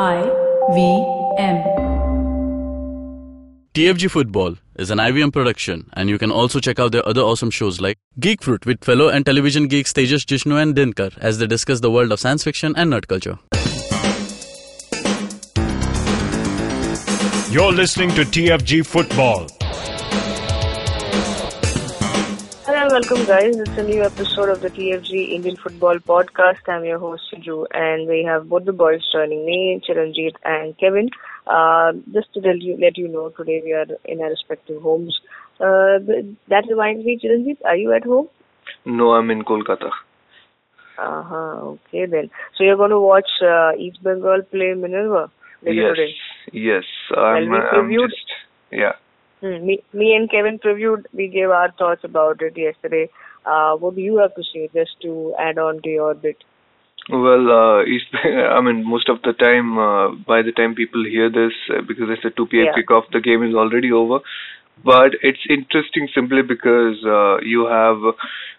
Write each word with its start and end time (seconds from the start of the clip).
I 0.00 0.20
V 0.74 0.82
M. 1.36 1.56
TFG 3.74 4.10
Football 4.10 4.56
is 4.76 4.90
an 4.90 4.96
IVM 4.96 5.30
production, 5.30 5.90
and 5.92 6.08
you 6.08 6.16
can 6.16 6.30
also 6.30 6.58
check 6.58 6.78
out 6.78 6.92
their 6.92 7.06
other 7.06 7.20
awesome 7.20 7.50
shows 7.50 7.82
like 7.82 7.98
Geek 8.18 8.42
Fruit 8.42 8.64
with 8.64 8.82
fellow 8.82 9.10
and 9.10 9.26
television 9.26 9.68
geeks 9.68 9.92
Tejas 9.92 10.24
Jishnu 10.24 10.56
and 10.62 10.74
Dinkar 10.74 11.18
as 11.18 11.36
they 11.36 11.46
discuss 11.46 11.80
the 11.80 11.90
world 11.90 12.12
of 12.12 12.18
science 12.18 12.44
fiction 12.44 12.74
and 12.76 12.94
nerd 12.94 13.08
culture. 13.08 13.38
You're 17.52 17.72
listening 17.72 18.08
to 18.14 18.22
TFG 18.22 18.86
Football. 18.86 19.48
Welcome 23.00 23.24
guys. 23.24 23.54
It's 23.56 23.78
a 23.78 23.82
new 23.82 24.02
episode 24.02 24.50
of 24.50 24.60
the 24.60 24.68
TFG 24.68 25.32
Indian 25.34 25.56
Football 25.56 26.00
Podcast. 26.00 26.68
I'm 26.68 26.84
your 26.84 26.98
host 26.98 27.22
Siju, 27.32 27.64
and 27.72 28.06
we 28.06 28.24
have 28.24 28.50
both 28.50 28.66
the 28.66 28.74
boys 28.74 29.00
joining 29.10 29.46
me, 29.46 29.80
Chiranjit 29.88 30.34
and 30.44 30.76
Kevin. 30.76 31.08
Uh, 31.46 31.92
just 32.12 32.34
to 32.34 32.42
tell 32.42 32.56
you, 32.56 32.76
let 32.78 32.98
you 32.98 33.08
know, 33.08 33.30
today 33.30 33.62
we 33.64 33.72
are 33.72 33.86
in 34.04 34.20
our 34.20 34.28
respective 34.28 34.82
homes. 34.82 35.18
Uh, 35.58 35.96
that 36.48 36.64
reminds 36.68 37.06
me, 37.06 37.18
Chiranjit, 37.24 37.56
are 37.64 37.76
you 37.76 37.94
at 37.94 38.04
home? 38.04 38.28
No, 38.84 39.12
I'm 39.12 39.30
in 39.30 39.44
Kolkata. 39.44 39.88
Uh 40.98 41.22
huh. 41.22 41.54
Okay 41.72 42.04
then. 42.04 42.28
So 42.58 42.64
you're 42.64 42.76
going 42.76 42.90
to 42.90 43.00
watch 43.00 43.30
uh, 43.42 43.72
East 43.78 44.02
Bengal 44.02 44.42
play 44.50 44.74
Minerva 44.74 45.30
later 45.62 45.88
yes, 45.88 45.96
today. 45.96 46.14
yes. 46.52 46.84
I'm, 47.16 47.48
we 47.48 47.56
I'm 47.56 47.90
just 47.90 48.26
yeah. 48.70 48.92
Hmm. 49.40 49.66
Me, 49.66 49.82
me 49.92 50.14
and 50.14 50.30
Kevin 50.30 50.58
previewed. 50.58 51.04
We 51.12 51.28
gave 51.28 51.50
our 51.50 51.72
thoughts 51.72 52.02
about 52.04 52.42
it 52.42 52.56
yesterday. 52.56 53.08
Uh, 53.46 53.74
what 53.76 53.94
do 53.94 54.02
you 54.02 54.18
have 54.18 54.34
to 54.34 54.42
say, 54.52 54.68
just 54.74 55.00
to 55.02 55.34
add 55.38 55.58
on 55.58 55.80
to 55.82 55.88
your 55.88 56.14
bit? 56.14 56.36
Well, 57.08 57.50
uh, 57.50 57.84
East, 57.84 58.06
I 58.24 58.60
mean, 58.60 58.88
most 58.88 59.08
of 59.08 59.22
the 59.22 59.32
time, 59.32 59.78
uh, 59.78 60.10
by 60.26 60.42
the 60.42 60.52
time 60.52 60.74
people 60.74 61.04
hear 61.04 61.30
this, 61.30 61.52
uh, 61.70 61.82
because 61.86 62.08
it's 62.10 62.24
a 62.24 62.30
2 62.30 62.46
p.m. 62.46 62.66
Yeah. 62.66 62.82
kickoff, 62.82 63.10
the 63.12 63.20
game 63.20 63.42
is 63.42 63.54
already 63.54 63.90
over. 63.90 64.20
But 64.84 65.12
it's 65.22 65.44
interesting 65.48 66.08
simply 66.14 66.42
because 66.42 66.96
uh, 67.04 67.40
you 67.40 67.66
have 67.66 67.98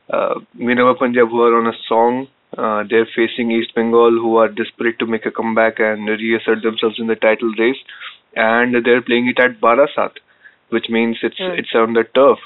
uh, 0.09 0.39
Minerva 0.53 0.95
Punjab 0.95 1.29
who 1.29 1.41
are 1.41 1.57
on 1.57 1.67
a 1.67 1.77
song. 1.87 2.27
Uh, 2.55 2.83
they're 2.89 3.07
facing 3.15 3.51
East 3.51 3.73
Bengal 3.73 4.11
who 4.11 4.37
are 4.37 4.49
desperate 4.49 4.99
to 4.99 5.07
make 5.07 5.25
a 5.25 5.31
comeback 5.31 5.79
and 5.79 6.07
reassert 6.07 6.61
themselves 6.61 6.99
in 6.99 7.07
the 7.07 7.15
title 7.15 7.51
race. 7.57 7.79
And 8.35 8.85
they're 8.85 9.01
playing 9.01 9.27
it 9.27 9.39
at 9.39 9.59
Barasat, 9.59 10.17
which 10.71 10.89
means 10.89 11.17
it's 11.29 11.37
Hmm. 11.43 11.53
it's 11.61 11.73
on 11.83 11.93
the 11.99 12.03
turf, 12.19 12.39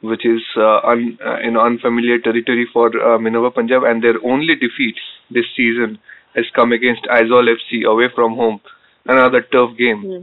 which 0.00 0.24
is 0.24 0.42
uh, 0.56 0.80
un, 0.92 1.18
uh, 1.24 1.38
in 1.48 1.56
unfamiliar 1.56 2.18
territory 2.18 2.66
for 2.72 2.88
uh, 3.10 3.18
Minerva 3.18 3.50
Punjab. 3.50 3.84
And 3.92 4.02
their 4.02 4.18
only 4.34 4.54
defeat 4.66 4.96
this 5.30 5.46
season 5.56 5.98
has 6.34 6.46
come 6.58 6.72
against 6.72 7.04
Aizawl 7.18 7.48
FC 7.56 7.84
away 7.94 8.08
from 8.14 8.36
home, 8.42 8.60
another 9.06 9.42
tough 9.56 9.76
game. 9.76 10.02
Hmm. 10.02 10.22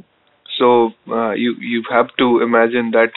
So 0.57 0.93
uh, 1.07 1.31
you 1.31 1.55
you 1.73 1.83
have 1.89 2.09
to 2.17 2.41
imagine 2.41 2.91
that 2.91 3.11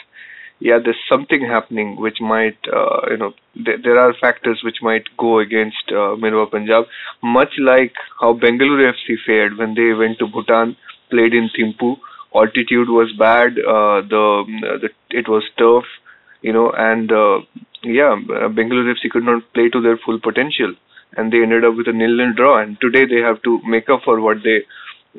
yeah, 0.59 0.79
there's 0.83 1.01
something 1.09 1.41
happening 1.45 1.95
which 1.97 2.19
might 2.21 2.57
uh, 2.71 3.01
you 3.11 3.17
know 3.17 3.33
th- 3.65 3.81
there 3.83 3.97
are 3.99 4.13
factors 4.21 4.61
which 4.63 4.77
might 4.81 5.03
go 5.17 5.39
against 5.39 5.91
uh, 5.91 6.15
Minerva 6.15 6.47
Punjab, 6.47 6.85
much 7.21 7.53
like 7.59 7.93
how 8.21 8.33
Bengaluru 8.33 8.91
FC 8.93 9.17
fared 9.25 9.57
when 9.57 9.73
they 9.73 9.91
went 9.93 10.19
to 10.19 10.27
Bhutan, 10.27 10.75
played 11.09 11.33
in 11.33 11.49
Thimphu. 11.57 11.97
Altitude 12.35 12.89
was 12.89 13.11
bad. 13.17 13.51
Uh, 13.59 14.01
the 14.13 14.43
the 14.81 14.89
it 15.11 15.27
was 15.27 15.43
tough, 15.57 15.85
you 16.41 16.53
know, 16.53 16.71
and 16.71 17.11
uh, 17.11 17.39
yeah, 17.83 18.15
Bengaluru 18.57 18.93
FC 18.95 19.09
could 19.11 19.23
not 19.23 19.43
play 19.53 19.69
to 19.69 19.81
their 19.81 19.97
full 20.05 20.19
potential, 20.19 20.73
and 21.15 21.31
they 21.31 21.43
ended 21.43 21.63
up 21.63 21.75
with 21.75 21.87
a 21.87 21.93
nil-nil 21.93 22.33
draw. 22.35 22.61
And 22.61 22.79
today 22.81 23.05
they 23.05 23.21
have 23.21 23.41
to 23.43 23.59
make 23.65 23.89
up 23.89 24.01
for 24.03 24.19
what 24.19 24.37
they, 24.43 24.61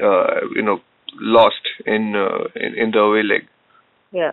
uh, 0.03 0.47
you 0.55 0.63
know, 0.63 0.81
lost 1.21 1.63
in 1.87 2.17
uh, 2.17 2.49
in, 2.57 2.75
in 2.75 2.91
the 2.91 2.99
away 2.99 3.23
leg. 3.23 3.47
Yeah. 4.11 4.33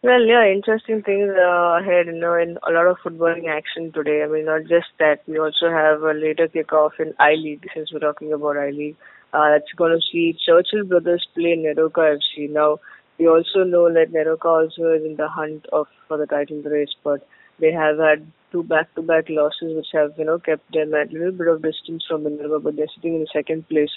Well, 0.00 0.24
yeah, 0.24 0.46
interesting 0.46 1.02
things 1.02 1.30
uh, 1.36 1.80
ahead, 1.80 2.06
you 2.06 2.12
know, 2.12 2.34
in 2.34 2.56
a 2.68 2.70
lot 2.70 2.86
of 2.86 2.98
footballing 3.04 3.48
action 3.48 3.90
today. 3.90 4.22
I 4.22 4.28
mean, 4.28 4.44
not 4.44 4.62
just 4.62 4.86
that, 5.00 5.22
we 5.26 5.40
also 5.40 5.70
have 5.70 6.02
a 6.02 6.12
later 6.12 6.46
kickoff 6.46 7.00
in 7.00 7.14
I-League, 7.18 7.66
since 7.74 7.92
we're 7.92 7.98
talking 7.98 8.32
about 8.32 8.56
I-League. 8.56 8.96
Uh, 9.32 9.50
that's 9.50 9.72
going 9.76 9.92
to 9.92 10.00
see 10.10 10.36
Churchill 10.46 10.84
Brothers 10.84 11.26
play 11.34 11.54
NEROCA 11.56 12.18
FC. 12.18 12.50
Now, 12.50 12.78
we 13.18 13.28
also 13.28 13.64
know 13.64 13.92
that 13.92 14.12
NEROCA 14.12 14.44
also 14.44 14.92
is 14.92 15.04
in 15.04 15.16
the 15.16 15.28
hunt 15.28 15.66
of 15.72 15.86
for 16.06 16.16
the 16.16 16.26
title 16.26 16.62
race, 16.62 16.94
but 17.04 17.26
they 17.60 17.72
have 17.72 17.98
had 17.98 18.26
two 18.52 18.62
back-to-back 18.62 19.26
losses, 19.28 19.76
which 19.76 19.88
have, 19.92 20.12
you 20.16 20.24
know, 20.24 20.38
kept 20.38 20.72
them 20.72 20.94
at 20.94 21.10
a 21.10 21.12
little 21.12 21.32
bit 21.32 21.48
of 21.48 21.62
distance 21.62 22.04
from 22.08 22.24
Minerva, 22.24 22.60
but 22.60 22.76
they're 22.76 22.86
sitting 22.94 23.14
in 23.14 23.20
the 23.20 23.28
second 23.32 23.68
place. 23.68 23.90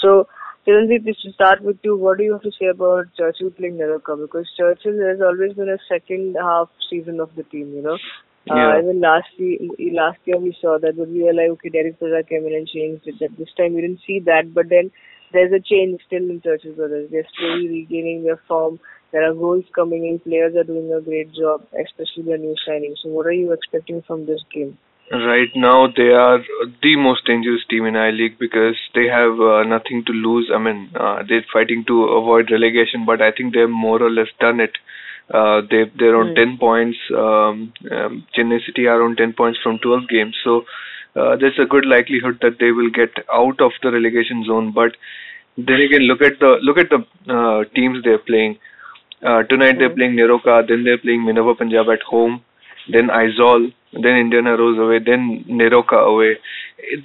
So, 0.00 0.28
Chiranjit, 0.66 1.04
just 1.04 1.22
to 1.22 1.32
start 1.32 1.62
with 1.62 1.78
you, 1.82 1.96
what 1.96 2.18
do 2.18 2.24
you 2.24 2.32
have 2.32 2.42
to 2.42 2.52
say 2.58 2.66
about 2.66 3.06
Churchill 3.16 3.50
playing 3.50 3.78
NEROCA? 3.78 4.20
Because 4.20 4.46
Churchill 4.56 4.98
has 5.06 5.20
always 5.20 5.52
been 5.54 5.68
a 5.68 5.78
second 5.88 6.36
half 6.40 6.68
season 6.88 7.20
of 7.20 7.34
the 7.36 7.42
team, 7.42 7.74
you 7.74 7.82
know. 7.82 7.98
Yeah. 8.48 8.74
Uh, 8.74 8.78
even 8.78 9.00
last 9.00 9.28
year, 9.36 9.58
last 9.92 10.18
year 10.24 10.38
we 10.38 10.56
saw 10.60 10.78
that, 10.78 10.96
but 10.96 11.08
we 11.08 11.22
were 11.22 11.32
like, 11.32 11.50
okay, 11.50 11.68
Derek 11.68 11.98
Pizza 12.00 12.22
came 12.28 12.46
in 12.46 12.54
and 12.54 12.68
changed 12.68 13.06
it. 13.06 13.18
That 13.20 13.36
this 13.38 13.52
time 13.56 13.74
we 13.74 13.82
didn't 13.82 14.00
see 14.06 14.20
that, 14.20 14.54
but 14.54 14.68
then 14.68 14.90
there's 15.32 15.52
a 15.52 15.60
change 15.60 16.00
still 16.06 16.28
in 16.30 16.40
Churchill 16.40 16.74
Brothers. 16.74 17.10
They're 17.10 17.26
slowly 17.38 17.68
regaining 17.68 18.24
their 18.24 18.40
form. 18.48 18.80
There 19.12 19.28
are 19.28 19.34
goals 19.34 19.64
coming 19.74 20.06
in. 20.06 20.18
Players 20.18 20.54
are 20.56 20.64
doing 20.64 20.92
a 20.92 21.00
great 21.00 21.32
job, 21.32 21.66
especially 21.72 22.24
the 22.24 22.38
new 22.38 22.54
signings. 22.66 22.98
So, 23.02 23.08
what 23.08 23.26
are 23.26 23.32
you 23.32 23.52
expecting 23.52 24.02
from 24.02 24.26
this 24.26 24.42
game? 24.52 24.76
Right 25.10 25.48
now, 25.54 25.86
they 25.96 26.10
are 26.12 26.40
the 26.82 26.96
most 26.96 27.24
dangerous 27.24 27.62
team 27.70 27.86
in 27.86 27.96
I 27.96 28.10
League 28.10 28.38
because 28.38 28.76
they 28.94 29.06
have 29.06 29.40
uh, 29.40 29.62
nothing 29.64 30.04
to 30.06 30.12
lose. 30.12 30.50
I 30.54 30.58
mean, 30.58 30.90
uh, 30.94 31.22
they're 31.26 31.46
fighting 31.50 31.84
to 31.86 32.04
avoid 32.04 32.50
relegation, 32.50 33.06
but 33.06 33.22
I 33.22 33.32
think 33.32 33.54
they've 33.54 33.70
more 33.70 34.02
or 34.02 34.10
less 34.10 34.28
done 34.38 34.60
it. 34.60 34.76
Uh, 35.30 35.60
they 35.70 35.84
they're 35.98 36.16
on 36.16 36.28
Hmm. 36.28 36.34
10 36.34 36.58
points. 36.58 36.98
Um, 37.14 37.72
um, 37.90 38.26
Chennai 38.36 38.64
City 38.66 38.86
are 38.86 39.02
on 39.02 39.16
10 39.16 39.32
points 39.34 39.58
from 39.62 39.78
12 39.78 40.08
games, 40.08 40.36
so 40.42 40.64
uh, 41.16 41.36
there's 41.36 41.58
a 41.58 41.66
good 41.66 41.84
likelihood 41.86 42.38
that 42.42 42.58
they 42.58 42.70
will 42.72 42.90
get 42.90 43.10
out 43.32 43.60
of 43.60 43.72
the 43.82 43.90
relegation 43.92 44.44
zone. 44.44 44.72
But 44.72 44.96
then 45.56 45.80
again, 45.80 46.02
look 46.02 46.22
at 46.22 46.38
the 46.40 46.56
look 46.62 46.78
at 46.78 46.88
the 46.90 47.00
uh, 47.38 47.64
teams 47.74 48.02
they're 48.04 48.18
playing. 48.30 48.58
Uh, 49.22 49.42
tonight 49.42 49.78
they're 49.78 49.88
Hmm. 49.90 49.96
playing 49.96 50.16
NEROCA, 50.16 50.66
then 50.68 50.84
they're 50.84 50.98
playing 51.06 51.24
Minerva 51.24 51.54
Punjab 51.56 51.88
at 51.90 52.02
home, 52.02 52.40
then 52.88 53.08
Aizawl, 53.08 53.72
then 53.92 54.16
Indian 54.24 54.46
Arrows 54.46 54.78
away, 54.78 54.98
then 55.00 55.44
NEROCA 55.48 55.98
away. 56.14 56.36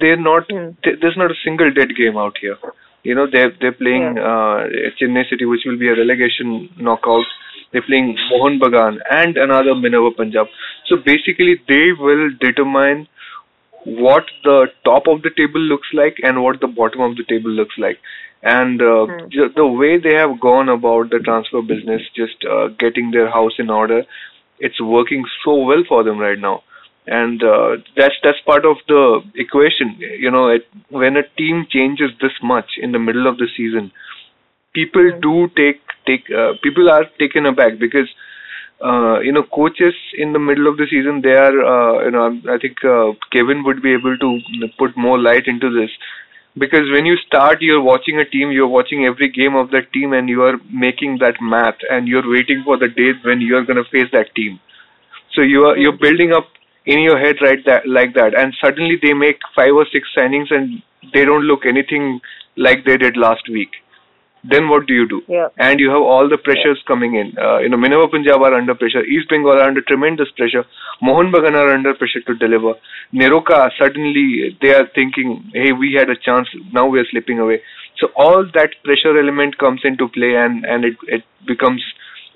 They're 0.00 0.16
not. 0.28 0.50
Hmm. 0.50 0.70
th- 0.84 1.00
there's 1.00 1.16
not 1.16 1.30
a 1.30 1.40
single 1.44 1.72
dead 1.72 1.94
game 1.96 2.16
out 2.16 2.38
here. 2.40 2.56
You 3.04 3.14
know 3.14 3.26
they're 3.30 3.52
they're 3.60 3.78
playing 3.80 4.18
uh, 4.18 4.66
Chennai 5.00 5.28
City, 5.30 5.44
which 5.44 5.64
will 5.66 5.78
be 5.78 5.88
a 5.88 5.96
relegation 5.96 6.70
knockout. 6.78 7.26
They're 7.72 7.86
playing 7.86 8.16
Mohan 8.30 8.58
Bagan 8.60 8.98
and 9.10 9.36
another 9.36 9.74
Minerva 9.74 10.10
Punjab. 10.16 10.46
So 10.88 10.96
basically, 10.96 11.56
they 11.68 11.92
will 11.98 12.30
determine 12.40 13.08
what 13.84 14.24
the 14.44 14.68
top 14.84 15.06
of 15.06 15.22
the 15.22 15.30
table 15.36 15.60
looks 15.60 15.88
like 15.92 16.16
and 16.22 16.42
what 16.42 16.60
the 16.60 16.66
bottom 16.66 17.00
of 17.00 17.16
the 17.16 17.24
table 17.28 17.50
looks 17.50 17.74
like. 17.78 17.98
And 18.42 18.80
uh, 18.82 19.06
Hmm. 19.06 19.50
the 19.56 19.66
way 19.66 19.98
they 19.98 20.14
have 20.14 20.38
gone 20.40 20.68
about 20.68 21.10
the 21.10 21.18
transfer 21.18 21.62
business, 21.62 22.02
just 22.16 22.44
uh, 22.44 22.68
getting 22.84 23.10
their 23.10 23.30
house 23.30 23.58
in 23.58 23.70
order, 23.70 24.04
it's 24.58 24.80
working 24.80 25.24
so 25.44 25.54
well 25.70 25.84
for 25.88 26.02
them 26.04 26.18
right 26.18 26.38
now. 26.38 26.62
And 27.06 27.42
uh, 27.42 27.76
that's 27.96 28.14
that's 28.22 28.40
part 28.46 28.64
of 28.64 28.76
the 28.88 29.20
equation. 29.34 29.96
You 30.00 30.30
know, 30.30 30.48
it, 30.48 30.66
when 30.88 31.16
a 31.16 31.22
team 31.36 31.66
changes 31.68 32.10
this 32.20 32.32
much 32.42 32.78
in 32.80 32.92
the 32.92 32.98
middle 32.98 33.26
of 33.26 33.36
the 33.36 33.46
season, 33.56 33.92
people 34.72 35.10
do 35.20 35.48
take 35.56 35.80
take 36.06 36.24
uh, 36.30 36.52
people 36.62 36.90
are 36.90 37.04
taken 37.18 37.46
aback 37.46 37.78
because 37.78 38.08
uh, 38.82 39.20
you 39.20 39.32
know 39.32 39.44
coaches 39.54 39.94
in 40.16 40.32
the 40.32 40.38
middle 40.38 40.66
of 40.66 40.76
the 40.76 40.86
season 40.90 41.20
they 41.22 41.36
are 41.44 41.56
uh, 41.74 42.04
you 42.04 42.10
know 42.10 42.40
I 42.48 42.58
think 42.58 42.84
uh, 42.84 43.12
Kevin 43.32 43.64
would 43.64 43.82
be 43.82 43.92
able 43.92 44.16
to 44.18 44.40
put 44.78 44.96
more 44.96 45.18
light 45.18 45.46
into 45.46 45.70
this. 45.72 45.90
Because 46.56 46.88
when 46.92 47.04
you 47.04 47.16
start 47.26 47.60
you're 47.60 47.82
watching 47.82 48.18
a 48.20 48.24
team 48.24 48.50
you're 48.50 48.68
watching 48.68 49.04
every 49.04 49.28
game 49.28 49.56
of 49.56 49.70
that 49.70 49.92
team 49.92 50.12
and 50.12 50.28
you 50.28 50.42
are 50.42 50.58
making 50.70 51.18
that 51.18 51.34
math 51.40 51.78
and 51.90 52.06
you're 52.06 52.28
waiting 52.30 52.62
for 52.64 52.78
the 52.78 52.88
days 52.88 53.16
when 53.24 53.40
you're 53.40 53.64
going 53.64 53.82
to 53.82 53.90
face 53.90 54.10
that 54.12 54.34
team. 54.34 54.60
So 55.34 55.42
you 55.42 55.64
are 55.64 55.76
you're 55.76 55.98
building 55.98 56.32
up 56.32 56.46
in 56.86 57.00
your 57.00 57.18
head 57.18 57.36
right 57.40 57.64
that 57.66 57.86
like 57.86 58.14
that 58.14 58.38
and 58.38 58.54
suddenly 58.62 58.96
they 59.02 59.14
make 59.14 59.38
five 59.54 59.74
or 59.74 59.86
six 59.92 60.08
signings 60.16 60.50
and 60.50 60.82
they 61.12 61.24
don't 61.24 61.44
look 61.44 61.64
anything 61.66 62.20
like 62.56 62.84
they 62.84 62.96
did 62.96 63.16
last 63.16 63.48
week 63.48 63.70
then 64.44 64.68
what 64.68 64.86
do 64.86 64.92
you 64.92 65.08
do? 65.08 65.22
Yeah. 65.26 65.48
And 65.56 65.80
you 65.80 65.88
have 65.88 66.02
all 66.02 66.28
the 66.28 66.36
pressures 66.36 66.82
coming 66.86 67.14
in. 67.14 67.32
Uh, 67.38 67.58
you 67.58 67.70
know, 67.70 67.78
Minerva 67.78 68.08
Punjab 68.08 68.42
are 68.42 68.52
under 68.54 68.74
pressure. 68.74 69.02
East 69.02 69.28
Bengal 69.30 69.52
are 69.52 69.68
under 69.68 69.80
tremendous 69.80 70.28
pressure. 70.36 70.64
Mohan 71.00 71.32
Bagan 71.32 71.54
are 71.54 71.72
under 71.72 71.94
pressure 71.94 72.20
to 72.26 72.34
deliver. 72.34 72.74
NEROCA 73.14 73.70
suddenly 73.80 74.56
they 74.60 74.74
are 74.74 74.86
thinking, 74.94 75.50
hey, 75.54 75.72
we 75.72 75.94
had 75.98 76.10
a 76.10 76.16
chance. 76.16 76.48
Now 76.72 76.86
we 76.86 77.00
are 77.00 77.06
slipping 77.10 77.38
away. 77.38 77.62
So 77.98 78.08
all 78.16 78.44
that 78.52 78.70
pressure 78.84 79.18
element 79.18 79.56
comes 79.56 79.80
into 79.84 80.08
play, 80.08 80.34
and 80.36 80.64
and 80.66 80.84
it 80.84 80.96
it 81.06 81.24
becomes 81.46 81.82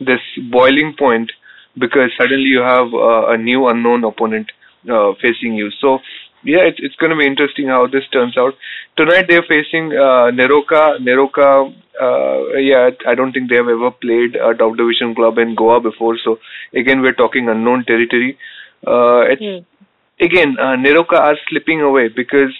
this 0.00 0.20
boiling 0.50 0.94
point 0.98 1.32
because 1.78 2.10
suddenly 2.18 2.48
you 2.48 2.60
have 2.60 2.92
uh, 2.92 3.28
a 3.28 3.36
new 3.36 3.68
unknown 3.68 4.04
opponent 4.04 4.50
uh, 4.90 5.12
facing 5.20 5.54
you. 5.54 5.70
So 5.80 5.98
yeah, 6.44 6.60
it's 6.70 6.78
it's 6.80 6.94
going 6.96 7.10
to 7.10 7.16
be 7.16 7.26
interesting 7.26 7.68
how 7.68 7.86
this 7.86 8.06
turns 8.12 8.36
out. 8.38 8.54
Tonight 8.96 9.26
they're 9.28 9.42
facing 9.48 9.92
uh, 9.92 10.30
NEROCA. 10.30 10.98
NEROCA, 11.00 11.74
uh, 12.00 12.56
yeah, 12.58 12.90
I 13.06 13.14
don't 13.14 13.32
think 13.32 13.50
they 13.50 13.56
have 13.56 13.68
ever 13.68 13.90
played 13.90 14.36
a 14.36 14.54
top 14.54 14.76
division 14.76 15.14
club 15.14 15.38
in 15.38 15.54
Goa 15.54 15.80
before. 15.80 16.16
So 16.24 16.38
again, 16.74 17.00
we're 17.02 17.12
talking 17.24 17.48
unknown 17.48 17.84
territory. 17.84 18.38
Uh, 18.86 19.22
it's 19.32 19.42
Hmm. 19.42 20.24
again 20.24 20.56
uh, 20.60 20.76
NEROCA 20.76 21.18
are 21.18 21.36
slipping 21.48 21.80
away 21.80 22.08
because 22.08 22.54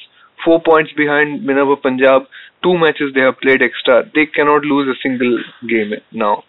four 0.44 0.60
points 0.60 0.92
behind 0.92 1.44
Minerva 1.44 1.76
Punjab. 1.76 2.22
Two 2.62 2.76
matches 2.76 3.12
they 3.14 3.20
have 3.20 3.38
played 3.40 3.62
extra. 3.62 4.02
They 4.14 4.26
cannot 4.26 4.64
lose 4.64 4.88
a 4.88 4.98
single 5.00 5.38
game 5.68 5.92
now. 6.10 6.42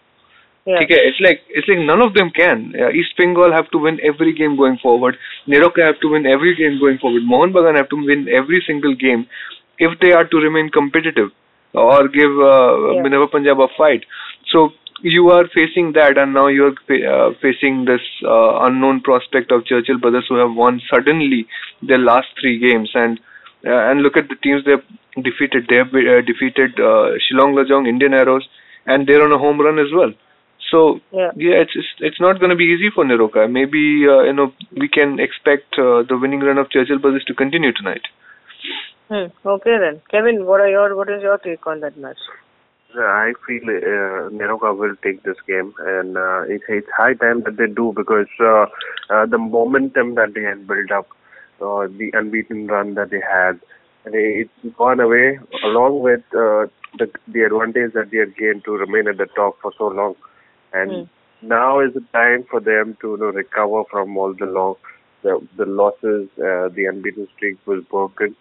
Yeah. 0.67 0.77
ठीक 0.79 0.91
है 0.91 0.97
it's 1.07 1.19
like 1.23 1.41
it's 1.59 1.67
like 1.71 1.81
none 1.87 2.01
of 2.03 2.13
them 2.13 2.29
can 2.37 2.61
uh, 2.83 2.89
East 2.99 3.11
Bengal 3.17 3.51
have 3.55 3.67
to 3.73 3.81
win 3.81 3.99
every 4.11 4.31
game 4.37 4.55
going 4.61 4.77
forward 4.83 5.17
Neroka 5.53 5.83
have 5.87 5.99
to 6.05 6.09
win 6.13 6.25
every 6.35 6.53
game 6.61 6.79
going 6.83 6.97
forward 7.03 7.27
Mohun 7.33 7.53
Bagan 7.57 7.77
have 7.79 7.89
to 7.91 7.99
win 8.07 8.23
every 8.39 8.61
single 8.69 8.95
game 9.03 9.27
if 9.89 9.93
they 10.05 10.11
are 10.21 10.23
to 10.31 10.41
remain 10.45 10.71
competitive 10.77 11.29
or 11.83 11.99
give 12.17 12.41
uh, 12.47 12.95
Yeah. 12.95 13.03
Minerva 13.03 13.27
Punjab 13.35 13.61
a 13.67 13.69
fight 13.77 14.09
so 14.55 14.63
you 15.13 15.29
are 15.37 15.45
facing 15.59 15.93
that 15.99 16.17
and 16.23 16.33
now 16.39 16.47
you 16.57 16.65
are 16.71 16.73
fa- 16.87 17.05
uh, 17.13 17.29
facing 17.45 17.79
this 17.91 18.09
uh, 18.33 18.51
unknown 18.71 19.01
prospect 19.11 19.51
of 19.51 19.65
Churchill 19.71 19.99
brothers 19.99 20.25
who 20.33 20.41
have 20.43 20.59
won 20.63 20.81
suddenly 20.89 21.41
their 21.93 22.03
last 22.09 22.35
three 22.41 22.57
games 22.67 22.89
and 23.05 23.19
uh, 23.67 23.81
and 23.91 24.01
look 24.01 24.17
at 24.25 24.29
the 24.29 24.41
teams 24.49 24.65
they 24.65 24.77
have 24.79 25.25
defeated 25.31 25.67
they 25.69 25.81
have 25.85 25.93
uh, 25.93 26.21
defeated 26.33 26.85
uh, 26.91 27.07
Shillong 27.29 27.57
Lajong 27.63 27.87
Indian 27.95 28.21
Arrows 28.25 28.53
and 28.87 29.05
they're 29.07 29.23
on 29.31 29.41
a 29.41 29.43
home 29.47 29.61
run 29.69 29.77
as 29.89 29.99
well 30.03 30.21
so 30.70 31.00
Yeah. 31.12 31.30
it's 31.36 31.72
it's, 31.74 31.92
it's 32.00 32.20
not 32.20 32.38
going 32.40 32.50
to 32.50 32.56
be 32.56 32.64
easy 32.64 32.90
for 32.94 33.04
NEROCA. 33.04 33.50
Maybe 33.50 34.06
uh, 34.08 34.22
you 34.22 34.32
know 34.32 34.52
we 34.72 34.88
can 34.88 35.18
expect 35.18 35.78
uh, 35.78 36.02
the 36.08 36.18
winning 36.20 36.40
run 36.40 36.58
of 36.58 36.70
Churchill 36.70 36.98
Brothers 36.98 37.24
to 37.26 37.34
continue 37.34 37.72
tonight. 37.72 38.02
Hmm. 39.08 39.26
Okay 39.44 39.76
then, 39.78 40.00
Kevin, 40.10 40.46
what 40.46 40.60
are 40.60 40.68
your 40.68 40.94
what 40.96 41.10
is 41.10 41.22
your 41.22 41.38
take 41.38 41.66
on 41.66 41.80
that 41.80 41.96
match? 41.96 42.18
I 42.98 43.32
feel 43.46 43.62
uh, 43.68 44.30
NEROCA 44.30 44.76
will 44.76 44.96
take 45.02 45.22
this 45.22 45.36
game, 45.46 45.72
and 45.78 46.16
uh, 46.16 46.42
it's, 46.42 46.64
it's 46.68 46.88
high 46.96 47.14
time 47.14 47.42
that 47.44 47.56
they 47.56 47.66
do 47.72 47.92
because 47.96 48.26
uh, 48.40 48.66
uh, 49.10 49.26
the 49.26 49.38
momentum 49.38 50.14
that 50.16 50.34
they 50.34 50.42
had 50.42 50.66
built 50.66 50.90
up, 50.90 51.08
uh, 51.60 51.86
the 51.86 52.10
unbeaten 52.14 52.66
run 52.66 52.94
that 52.94 53.10
they 53.10 53.20
had, 53.20 53.60
and 54.04 54.14
it's 54.14 54.50
gone 54.76 54.98
away 54.98 55.38
along 55.64 56.00
with 56.00 56.22
uh, 56.34 56.66
the 56.98 57.06
the 57.28 57.42
advantage 57.42 57.92
that 57.94 58.10
they 58.10 58.18
had 58.18 58.36
gained 58.36 58.64
to 58.64 58.72
remain 58.72 59.06
at 59.06 59.18
the 59.18 59.26
top 59.36 59.56
for 59.62 59.72
so 59.78 59.86
long, 59.88 60.14
and 60.72 61.08
now 61.42 61.80
is 61.80 61.94
the 61.94 62.04
time 62.12 62.44
for 62.50 62.60
them 62.60 62.96
to 63.00 63.12
you 63.12 63.16
know, 63.18 63.26
recover 63.26 63.82
from 63.90 64.16
all 64.16 64.34
the 64.34 64.46
long 64.46 64.76
the, 65.22 65.38
the 65.56 65.66
losses. 65.66 66.28
Uh, 66.38 66.68
the 66.74 66.86
unbeaten 66.88 67.28
streak 67.36 67.58
was 67.66 67.82
broken, 67.90 68.34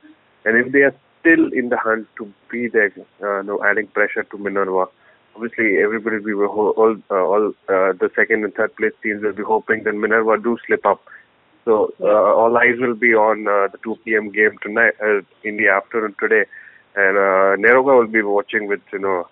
and 0.45 0.57
if 0.57 0.71
they 0.71 0.79
are 0.79 0.95
still 1.19 1.51
in 1.53 1.69
the 1.69 1.77
hunt 1.77 2.07
to 2.17 2.31
be 2.51 2.67
there, 2.67 2.91
uh, 3.21 3.41
you 3.41 3.47
know, 3.47 3.63
adding 3.63 3.87
pressure 3.87 4.23
to 4.23 4.37
Minerva. 4.37 4.85
Obviously, 5.35 5.77
everybody 5.81 6.19
we 6.19 6.33
were 6.33 6.47
ho- 6.47 6.71
all 6.71 6.95
uh, 7.11 7.15
all 7.15 7.49
uh, 7.69 7.93
the 7.93 8.09
second 8.15 8.43
and 8.43 8.53
third 8.55 8.75
place 8.75 8.91
teams 9.03 9.23
will 9.23 9.33
be 9.33 9.43
hoping 9.43 9.83
that 9.83 9.93
Minerva 9.93 10.41
do 10.41 10.57
slip 10.65 10.85
up. 10.85 11.01
So 11.65 11.93
uh, 12.01 12.07
all 12.07 12.57
eyes 12.57 12.79
will 12.79 12.95
be 12.95 13.13
on 13.13 13.47
uh, 13.47 13.67
the 13.71 13.77
2 13.83 13.97
p.m. 14.03 14.31
game 14.31 14.57
tonight 14.63 14.93
uh, 15.01 15.21
in 15.43 15.57
the 15.57 15.67
afternoon 15.69 16.15
today, 16.19 16.45
and 16.95 17.17
uh, 17.17 17.55
NEROCA 17.61 17.97
will 17.97 18.07
be 18.07 18.21
watching 18.21 18.67
with 18.67 18.81
you 18.91 18.99
know, 18.99 19.27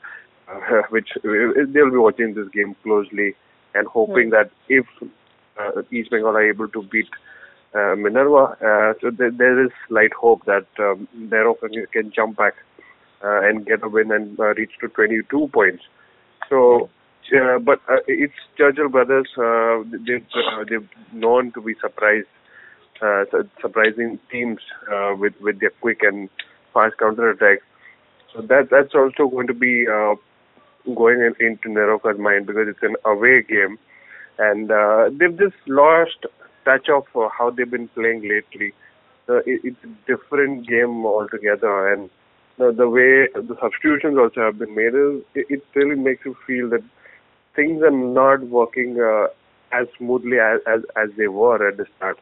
which 0.90 1.10
they'll 1.24 1.92
be 1.92 1.98
watching 1.98 2.34
this 2.34 2.48
game 2.54 2.76
closely 2.84 3.36
and 3.74 3.88
hoping 3.88 4.30
that 4.32 4.50
if 4.70 4.86
uh, 5.60 5.82
East 5.92 6.10
Bengal 6.12 6.36
are 6.38 6.50
able 6.50 6.68
to 6.70 6.84
beat 6.84 7.10
uh, 7.76 7.96
Minerva, 7.96 8.56
uh, 8.64 8.94
so 9.02 9.12
there, 9.12 9.32
there 9.32 9.64
is 9.66 9.72
slight 9.88 10.14
hope 10.14 10.46
that 10.46 10.66
um, 10.80 11.08
can, 11.20 11.86
can 11.92 12.12
jump 12.16 12.38
back 12.38 12.54
uh, 13.24 13.42
and 13.42 13.66
get 13.66 13.84
a 13.84 13.90
win 13.90 14.12
and 14.12 14.40
uh, 14.40 14.54
reach 14.56 14.72
to 14.82 14.88
22 14.88 15.50
points. 15.54 15.84
So, 16.50 16.90
uh, 17.36 17.60
but 17.60 17.80
uh, 17.90 17.98
it's 18.08 18.34
Churchill 18.58 18.90
brothers. 18.90 19.28
Uh, 19.38 19.84
they've 20.06 20.26
uh, 20.34 20.64
they've 20.70 20.88
known 21.12 21.52
to 21.54 21.62
be 21.62 21.74
surprised, 21.82 22.28
uh, 23.02 23.26
surprising 23.62 24.20
teams 24.32 24.60
uh, 24.92 25.14
with 25.18 25.34
with 25.42 25.60
their 25.60 25.72
quick 25.82 26.00
and 26.04 26.30
fast 26.74 26.98
counter 26.98 27.32
attacks. 27.32 27.64
So 28.34 28.42
that 28.44 28.70
that's 28.72 28.96
also 28.96 29.30
going 29.30 29.48
to 29.48 29.54
be 29.54 29.86
uh, 29.88 30.16
going 30.96 31.20
in, 31.22 31.36
into 31.46 31.70
NEROCA's 31.70 32.20
mind 32.20 32.48
because 32.48 32.68
it's 32.68 32.84
an 32.84 32.96
away 33.06 33.42
game, 33.42 33.78
and 34.40 34.72
uh, 34.72 35.10
they've 35.12 35.38
just 35.38 35.56
lost 35.68 36.26
touch 36.66 36.90
of 36.90 37.04
uh, 37.16 37.30
how 37.38 37.50
they've 37.50 37.70
been 37.70 37.88
playing 37.90 38.22
lately. 38.22 38.74
It, 39.30 39.62
it's 39.64 39.84
a 39.84 40.12
different 40.12 40.68
game 40.68 41.06
altogether, 41.06 41.94
and 41.94 42.10
the, 42.58 42.72
the 42.72 42.90
way 42.90 43.28
the 43.34 43.58
substitutions 43.62 44.18
also 44.18 44.42
have 44.42 44.58
been 44.58 44.74
made, 44.74 44.96
is, 44.96 45.24
it, 45.36 45.46
it 45.50 45.64
really 45.76 45.96
makes 45.96 46.26
you 46.26 46.36
feel 46.46 46.70
that 46.70 46.84
things 47.56 47.82
are 47.84 47.92
not 47.92 48.44
working 48.44 49.00
uh, 49.02 49.28
as 49.72 49.88
smoothly 49.98 50.40
as, 50.40 50.62
as 50.66 50.82
as 50.96 51.10
they 51.18 51.28
were 51.28 51.68
at 51.68 51.78
the 51.78 51.86
start. 51.98 52.18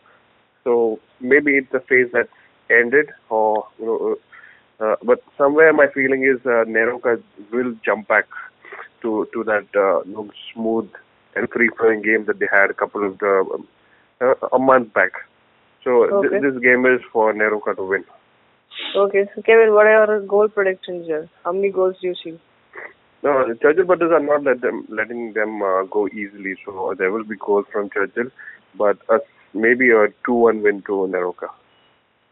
So 0.64 1.00
maybe 1.20 1.58
it's 1.58 1.74
a 1.74 1.80
phase 1.80 2.08
that's 2.12 2.30
ended, 2.72 3.12
or 3.30 3.68
you 3.78 3.86
know, 3.86 4.16
uh, 4.80 4.96
but 5.04 5.24
somewhere 5.38 5.72
my 5.74 5.88
feeling 5.94 6.24
is 6.24 6.44
uh, 6.46 6.66
NEROCA 6.66 7.22
will 7.52 7.76
jump 7.86 8.08
back 8.08 8.26
to 9.06 9.28
to 9.34 9.44
that 9.52 9.80
uh, 9.88 10.02
smooth 10.54 10.90
and 11.36 11.50
free 11.56 11.70
flowing 11.78 12.02
game 12.02 12.26
that 12.26 12.40
they 12.40 12.50
had 12.52 12.70
a 12.70 12.74
couple 12.74 13.06
of 13.06 13.18
the, 13.20 13.34
um, 13.54 13.68
uh, 14.22 14.56
a 14.58 14.60
month 14.60 14.94
back. 14.94 15.12
So 15.84 16.22
th- 16.22 16.42
this 16.42 16.62
game 16.62 16.86
is 16.86 17.02
for 17.14 17.34
NEROCA 17.34 17.76
to 17.76 17.84
win. 17.84 18.06
Okay, 18.96 19.26
so 19.34 19.42
Kevin, 19.42 19.74
what 19.74 19.86
are 19.86 20.06
your 20.06 20.22
goal 20.22 20.48
predictions 20.48 21.06
here? 21.06 21.30
How 21.44 21.52
many 21.52 21.72
goals 21.72 21.96
do 22.02 22.08
you 22.08 22.16
see? 22.24 22.40
No, 23.24 23.48
the 23.48 23.56
Churchill 23.62 23.86
brothers 23.86 24.12
are 24.12 24.20
not 24.20 24.44
let 24.44 24.62
them 24.62 24.86
letting 24.90 25.34
them 25.34 25.62
uh, 25.62 25.84
go 25.84 26.08
easily, 26.08 26.56
so 26.66 26.94
there 26.98 27.12
will 27.12 27.24
be 27.24 27.36
goals 27.36 27.66
from 27.72 27.90
Churchill, 27.90 28.32
but 28.78 28.98
uh, 29.10 29.20
maybe 29.54 29.92
a 29.92 30.08
two-one 30.26 30.62
win 30.64 30.82
to 30.84 31.08
NEROCA. 31.14 31.50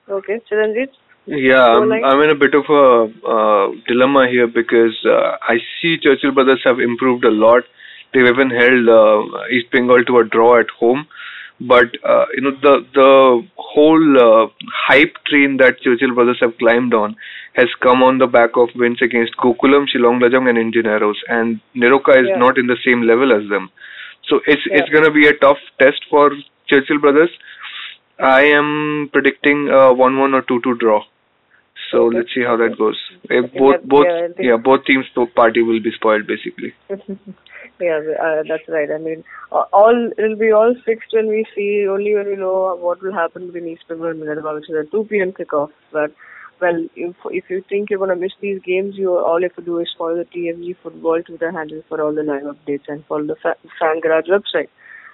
Okay, 0.10 0.42
Chiranjit? 0.50 0.90
Yeah, 1.26 1.64
I'm, 1.66 1.90
like- 1.90 2.04
I'm 2.04 2.22
in 2.22 2.30
a 2.32 2.36
bit 2.36 2.54
of 2.54 2.66
a 2.70 3.28
uh, 3.28 3.68
dilemma 3.88 4.28
here 4.30 4.48
because 4.48 4.98
uh, 5.06 5.38
I 5.42 5.58
see 5.82 5.98
Churchill 5.98 6.34
Brothers 6.34 6.62
have 6.66 6.80
improved 6.80 7.24
a 7.24 7.32
lot. 7.32 7.64
They've 8.14 8.26
even 8.26 8.50
held 8.50 8.90
uh, 8.90 9.46
East 9.50 9.72
Bengal 9.72 10.04
to 10.06 10.20
a 10.20 10.26
draw 10.26 10.60
at 10.60 10.70
home. 10.80 11.08
But 11.62 11.96
uh, 12.04 12.26
you 12.36 12.42
know 12.42 12.52
the 12.62 12.86
the 12.94 13.48
whole 13.56 14.18
uh, 14.20 14.48
hype 14.88 15.14
train 15.28 15.58
that 15.58 15.80
Churchill 15.82 16.14
Brothers 16.14 16.40
have 16.42 16.58
climbed 16.58 16.94
on 16.94 17.16
has 17.54 17.68
come 17.82 18.02
on 18.04 18.18
the 18.18 18.28
back 18.28 18.58
of 18.58 18.70
wins 18.76 19.02
against 19.02 19.38
Gokulam, 19.38 19.86
Shillong 19.88 20.20
Lajong, 20.22 20.50
and 20.50 20.58
Indian 20.58 20.88
Arrows, 20.88 21.22
and 21.30 21.62
NEROCA 21.76 22.18
is 22.22 22.28
Yeah. 22.30 22.38
not 22.38 22.58
in 22.58 22.68
the 22.68 22.78
same 22.84 23.04
level 23.04 23.32
as 23.32 23.48
them. 23.50 23.70
So 24.28 24.42
it's 24.48 24.64
it's 24.66 24.90
going 24.90 25.06
to 25.06 25.12
be 25.12 25.28
a 25.28 25.34
tough 25.34 25.60
test 25.80 26.02
for 26.10 26.32
Churchill 26.68 27.00
Brothers. 27.00 27.30
I 28.20 28.42
am 28.46 29.10
predicting 29.14 29.70
a 29.70 29.94
one-one 29.94 30.34
or 30.34 30.42
two-two 30.42 30.76
draw. 30.76 31.04
So 31.94 32.04
Okay. 32.06 32.18
let's 32.18 32.34
see 32.36 32.44
how 32.50 32.58
that 32.58 32.78
goes. 32.78 33.00
Eh, 33.32 33.40
Okay, 33.40 33.60
both 33.60 33.84
both 33.94 34.08
yeah, 34.08 34.48
yeah 34.50 34.58
both 34.68 34.86
teams 34.86 35.06
party 35.36 35.62
will 35.68 35.80
be 35.88 35.92
spoiled 35.98 36.28
basically. 36.28 36.74
yeah, 37.80 38.00
uh, 38.26 38.44
that's 38.50 38.68
right. 38.68 38.92
I 38.96 38.98
mean, 38.98 39.24
uh, 39.52 39.64
all 39.82 40.00
it'll 40.18 40.36
be 40.44 40.52
all 40.52 40.76
fixed 40.86 41.14
when 41.20 41.30
we 41.36 41.46
see 41.56 41.70
only 41.96 42.16
when 42.16 42.28
we 42.34 42.36
know 42.44 42.58
what 42.88 43.02
will 43.02 43.14
happen 43.22 43.48
between 43.48 43.70
East 43.74 43.88
Bengal 43.88 44.12
and 44.12 44.20
Minerva, 44.20 44.54
which 44.56 44.70
is 44.70 44.76
a 44.82 44.86
2 44.92 45.04
p.m. 45.10 45.32
kickoff. 45.40 45.72
But 46.00 46.12
well, 46.62 46.84
if 46.96 47.16
if 47.42 47.50
you 47.56 47.64
think 47.70 47.90
you're 47.90 48.00
gonna 48.06 48.20
miss 48.24 48.36
these 48.42 48.62
games, 48.72 48.96
you 49.04 49.16
all 49.18 49.40
you 49.40 49.50
have 49.50 49.56
to 49.56 49.68
do 49.70 49.80
is 49.80 49.96
follow 49.98 50.16
the 50.18 50.26
TFG 50.36 50.76
Football 50.84 51.24
Twitter 51.30 51.52
handle 51.60 51.84
for 51.90 52.02
all 52.02 52.14
the 52.22 52.24
live 52.24 52.50
updates 52.56 52.88
and 52.96 53.06
follow 53.06 53.26
the 53.34 53.40
Fa- 53.42 53.58
Fan 53.80 54.02
Garage 54.08 54.34
website. 54.38 54.70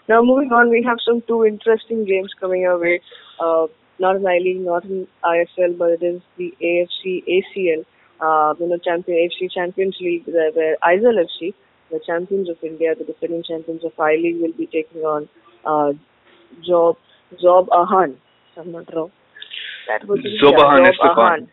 Now 0.07 0.21
moving 0.23 0.51
on, 0.51 0.69
we 0.69 0.83
have 0.83 0.97
some 1.05 1.21
two 1.27 1.45
interesting 1.45 2.05
games 2.05 2.33
coming 2.39 2.65
our 2.65 2.79
way. 2.79 3.01
Uh, 3.39 3.67
not 3.99 4.15
in 4.15 4.25
I 4.25 4.37
League, 4.37 4.61
not 4.61 4.85
in 4.85 5.07
ISL, 5.23 5.77
but 5.77 5.91
it 5.91 6.03
is 6.03 6.21
the 6.37 6.53
AFC 6.61 7.23
ACL, 7.27 7.85
uh, 8.21 8.53
you 8.59 8.67
know, 8.67 8.77
champion 8.77 9.17
AFC 9.17 9.51
Champions 9.51 9.97
League, 9.99 10.23
where, 10.25 10.51
where 10.51 10.77
Aizawl 10.83 11.23
FC, 11.23 11.53
the 11.91 11.99
champions 12.05 12.49
of 12.49 12.57
India, 12.63 12.95
the 12.95 13.05
defending 13.05 13.43
champions 13.43 13.83
of 13.83 13.91
I 13.99 14.15
League, 14.15 14.41
will 14.41 14.53
be 14.53 14.67
taking 14.67 15.01
on 15.01 15.29
uh, 15.65 15.93
Job 16.65 16.97
Job 17.41 17.67
Ahan. 17.71 18.17
I'm 18.57 18.71
not 18.71 18.93
wrong. 18.93 19.11
That 19.87 20.07
would 20.07 20.23
be 20.23 20.39
Zob 20.41 20.57
Ahan 20.57 20.83
yeah, 20.83 20.91
Esfahan. 20.91 21.17
Ahan. 21.17 21.51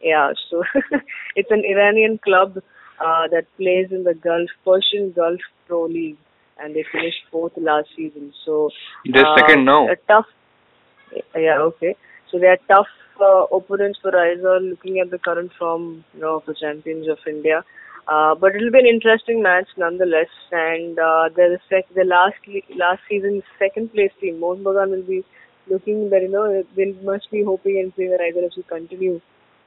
Yeah, 0.00 0.32
so 0.50 0.62
it's 1.36 1.50
an 1.50 1.62
Iranian 1.64 2.18
club 2.18 2.58
uh, 2.58 3.28
that 3.30 3.46
plays 3.56 3.88
in 3.90 4.04
the 4.04 4.14
Gulf 4.14 4.50
Persian 4.64 5.12
Gulf 5.12 5.40
Pro 5.66 5.84
League, 5.84 6.18
and 6.58 6.74
they 6.74 6.84
finished 6.92 7.18
fourth 7.30 7.52
last 7.56 7.88
season. 7.96 8.32
So 8.44 8.70
They're 9.04 9.26
uh, 9.26 9.36
second 9.36 9.64
now. 9.64 9.88
A 9.88 9.96
tough. 10.08 10.26
Yeah, 11.34 11.58
okay. 11.60 11.96
So 12.30 12.38
they 12.38 12.46
are 12.46 12.58
tough 12.68 12.86
uh, 13.20 13.44
opponents 13.54 13.98
for 14.02 14.12
Aizawl, 14.12 14.70
looking 14.70 15.00
at 15.00 15.10
the 15.10 15.18
current 15.18 15.52
form, 15.58 16.04
you 16.14 16.20
know, 16.20 16.36
of 16.36 16.46
the 16.46 16.54
champions 16.58 17.08
of 17.08 17.18
India. 17.26 17.64
Uh, 18.08 18.34
but 18.34 18.56
it'll 18.56 18.72
be 18.72 18.78
an 18.80 18.86
interesting 18.86 19.42
match 19.42 19.68
nonetheless. 19.76 20.32
And 20.50 20.98
uh, 20.98 21.28
the 21.34 21.58
sec- 21.68 21.94
the 21.94 22.04
last 22.04 22.36
last 22.76 23.00
season's 23.08 23.44
second 23.58 23.92
place 23.92 24.10
team, 24.20 24.40
Mohun 24.40 24.64
Bagan, 24.64 24.90
will 24.90 25.06
be 25.06 25.24
looking 25.70 26.10
that 26.10 26.22
you 26.22 26.30
know 26.30 26.64
they 26.76 26.92
must 27.04 27.30
be 27.30 27.44
hoping 27.44 27.78
and 27.78 27.94
praying 27.94 28.10
that 28.10 28.20
Aizawl 28.20 28.50
FC 28.50 28.66
continue 28.66 29.20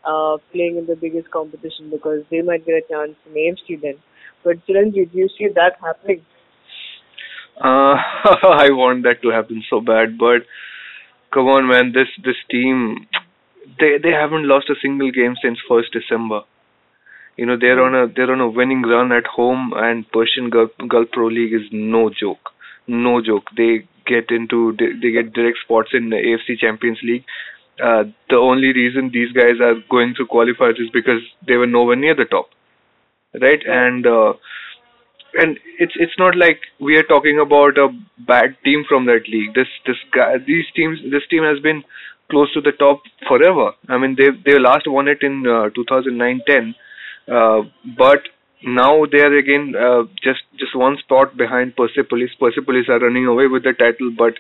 uh, 0.06 0.38
playing 0.52 0.78
in 0.78 0.86
the 0.86 0.96
biggest 0.96 1.32
competition 1.32 1.90
because 1.90 2.24
they 2.30 2.42
might 2.42 2.66
get 2.66 2.76
a 2.76 2.88
chance 2.90 3.16
in 3.26 3.34
AFC 3.34 3.82
then. 3.82 3.96
But 4.44 4.66
Chiranjit, 4.68 5.12
do 5.12 5.18
you 5.18 5.30
see 5.38 5.48
that 5.56 5.78
happening? 5.82 6.22
Uh, 7.58 7.96
I 7.96 8.70
want 8.72 9.04
that 9.04 9.22
to 9.22 9.30
happen 9.30 9.64
so 9.70 9.80
bad, 9.80 10.18
but 10.18 10.44
come 11.36 11.48
on, 11.48 11.68
man, 11.68 11.92
this 11.94 12.08
this 12.24 12.42
team, 12.50 13.08
they 13.80 13.98
they 14.02 14.12
haven't 14.12 14.48
lost 14.48 14.70
a 14.70 14.82
single 14.82 15.12
game 15.12 15.36
since 15.44 15.60
first 15.70 15.92
December. 15.92 16.42
You 17.38 17.46
know 17.46 17.58
they're 17.60 17.82
on 17.84 17.94
a 17.94 18.08
they're 18.08 18.32
on 18.32 18.40
a 18.42 18.50
winning 18.50 18.84
run 18.84 19.12
at 19.12 19.28
home, 19.28 19.74
and 19.76 20.10
Persian 20.12 20.50
Gulf, 20.50 20.72
Gulf 20.88 21.10
Pro 21.12 21.28
League 21.28 21.54
is 21.54 21.68
no 21.72 22.10
joke, 22.10 22.52
no 22.88 23.22
joke. 23.22 23.52
They 23.58 23.88
get 24.08 24.32
into 24.32 24.76
they, 24.80 25.12
get 25.12 25.34
direct 25.34 25.58
spots 25.64 25.90
in 25.94 26.10
the 26.10 26.16
AFC 26.16 26.58
Champions 26.58 27.00
League. 27.04 27.26
Uh, 27.84 28.04
the 28.30 28.38
only 28.38 28.72
reason 28.72 29.12
these 29.12 29.34
guys 29.34 29.60
are 29.62 29.76
going 29.92 30.14
through 30.16 30.28
qualifiers 30.28 30.80
is 30.80 30.90
because 30.94 31.20
they 31.46 31.58
were 31.58 31.68
nowhere 31.68 31.98
near 31.98 32.16
the 32.16 32.24
top, 32.24 32.48
right? 33.42 33.60
And 33.68 34.08
uh, 34.08 34.34
and 35.36 35.60
it's 35.80 35.94
it's 35.96 36.18
not 36.18 36.36
like 36.36 36.60
we 36.80 36.98
are 36.98 37.04
talking 37.04 37.40
about 37.40 37.78
a 37.78 37.90
bad 38.28 38.56
team 38.64 38.86
from 38.88 39.06
that 39.06 39.28
league. 39.28 39.54
This 39.54 39.68
this 39.86 39.98
guy, 40.14 40.38
these 40.38 40.66
teams, 40.76 41.00
this 41.12 41.24
team 41.30 41.44
has 41.44 41.60
been 41.60 41.84
close 42.30 42.52
to 42.54 42.62
the 42.62 42.72
top 42.72 43.02
forever. 43.28 43.72
I 43.90 43.98
mean, 43.98 44.16
they 44.18 44.30
they 44.46 44.60
last 44.60 44.88
won 44.88 45.08
it 45.08 45.22
in 45.22 45.46
uh, 45.46 45.70
2009-10, 45.78 46.74
uh, 47.28 47.68
but 47.98 48.24
now 48.64 49.06
they 49.12 49.22
are 49.22 49.38
again 49.38 49.74
uh, 49.76 50.04
just 50.24 50.42
just 50.58 50.76
one 50.76 50.98
spot 50.98 51.38
behind 51.38 51.76
Persepolis. 51.76 52.32
Persepolis 52.40 52.90
are 52.90 53.00
running 53.00 53.28
away 53.28 53.48
with 53.48 53.64
the 53.64 53.74
title, 53.74 54.12
but 54.18 54.34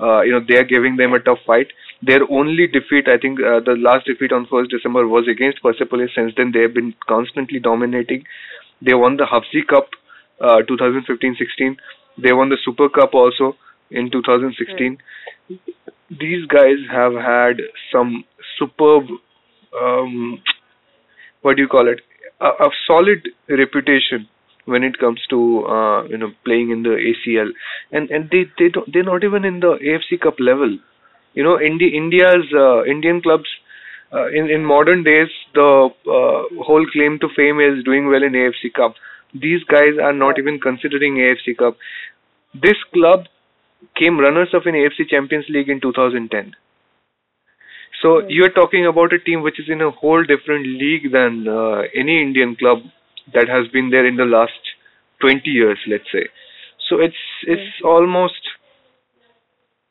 uh, 0.00 0.22
you 0.22 0.32
know 0.32 0.40
they 0.46 0.56
are 0.56 0.64
giving 0.64 0.96
them 0.96 1.12
a 1.12 1.20
tough 1.20 1.42
fight. 1.46 1.68
Their 2.02 2.20
only 2.30 2.66
defeat, 2.66 3.08
I 3.08 3.16
think, 3.16 3.40
uh, 3.40 3.60
the 3.64 3.74
last 3.74 4.04
defeat 4.04 4.30
on 4.30 4.46
1st 4.46 4.68
December 4.68 5.08
was 5.08 5.26
against 5.28 5.62
Persepolis. 5.62 6.10
Since 6.14 6.34
then, 6.36 6.52
they 6.52 6.60
have 6.60 6.74
been 6.74 6.94
constantly 7.08 7.58
dominating. 7.58 8.24
They 8.82 8.92
won 8.92 9.16
the 9.16 9.24
Hazfi 9.24 9.66
Cup 9.66 9.88
uh, 10.40 10.58
2015-16. 10.68 11.76
They 12.22 12.32
won 12.32 12.48
the 12.48 12.58
Super 12.64 12.88
Cup 12.88 13.14
also 13.14 13.56
in 13.90 14.10
2016. 14.10 14.98
These 16.10 16.46
guys 16.46 16.78
have 16.90 17.14
had 17.14 17.60
some 17.92 18.24
superb, 18.58 19.04
um, 19.80 20.42
what 21.42 21.56
do 21.56 21.62
you 21.62 21.68
call 21.68 21.88
it, 21.88 22.00
a, 22.40 22.46
a 22.46 22.70
solid 22.86 23.28
reputation 23.48 24.28
when 24.66 24.82
it 24.82 24.98
comes 24.98 25.20
to 25.30 25.64
uh, 25.66 26.04
you 26.04 26.18
know 26.18 26.30
playing 26.44 26.70
in 26.70 26.82
the 26.82 26.90
ACL, 26.90 27.50
and 27.92 28.10
and 28.10 28.28
they 28.30 28.44
they 28.58 28.68
don't, 28.68 28.92
they're 28.92 29.04
not 29.04 29.24
even 29.24 29.44
in 29.44 29.60
the 29.60 29.76
AFC 29.82 30.20
Cup 30.20 30.34
level. 30.40 30.78
You 31.34 31.44
know, 31.44 31.60
Indi- 31.60 31.96
India's 31.96 32.46
uh, 32.54 32.84
Indian 32.84 33.20
clubs 33.22 33.48
uh, 34.12 34.28
in 34.28 34.50
in 34.50 34.64
modern 34.64 35.04
days, 35.04 35.28
the 35.54 35.88
uh, 36.06 36.62
whole 36.64 36.86
claim 36.92 37.18
to 37.20 37.28
fame 37.36 37.60
is 37.60 37.84
doing 37.84 38.08
well 38.08 38.22
in 38.22 38.32
AFC 38.32 38.72
Cup. 38.74 38.94
These 39.34 39.64
guys 39.64 39.98
are 40.02 40.12
not 40.12 40.38
even 40.38 40.58
considering 40.60 41.16
AFC 41.16 41.56
Cup. 41.56 41.76
This 42.54 42.76
club 42.92 43.26
came 43.96 44.18
runners 44.18 44.48
up 44.54 44.66
in 44.66 44.74
AFC 44.74 45.08
Champions 45.08 45.46
League 45.48 45.68
in 45.68 45.80
2010. 45.80 46.54
So 48.02 48.22
you're 48.28 48.50
talking 48.50 48.86
about 48.86 49.12
a 49.12 49.18
team 49.18 49.42
which 49.42 49.58
is 49.58 49.66
in 49.68 49.80
a 49.80 49.90
whole 49.90 50.22
different 50.22 50.66
league 50.66 51.12
than 51.12 51.48
uh, 51.48 51.82
any 51.94 52.20
Indian 52.22 52.54
club 52.56 52.78
that 53.34 53.48
has 53.48 53.66
been 53.72 53.90
there 53.90 54.06
in 54.06 54.16
the 54.16 54.24
last 54.24 54.60
20 55.20 55.48
years, 55.50 55.78
let's 55.88 56.10
say. 56.12 56.28
So 56.88 57.00
it's 57.00 57.16
it's 57.46 57.82
almost 57.84 58.40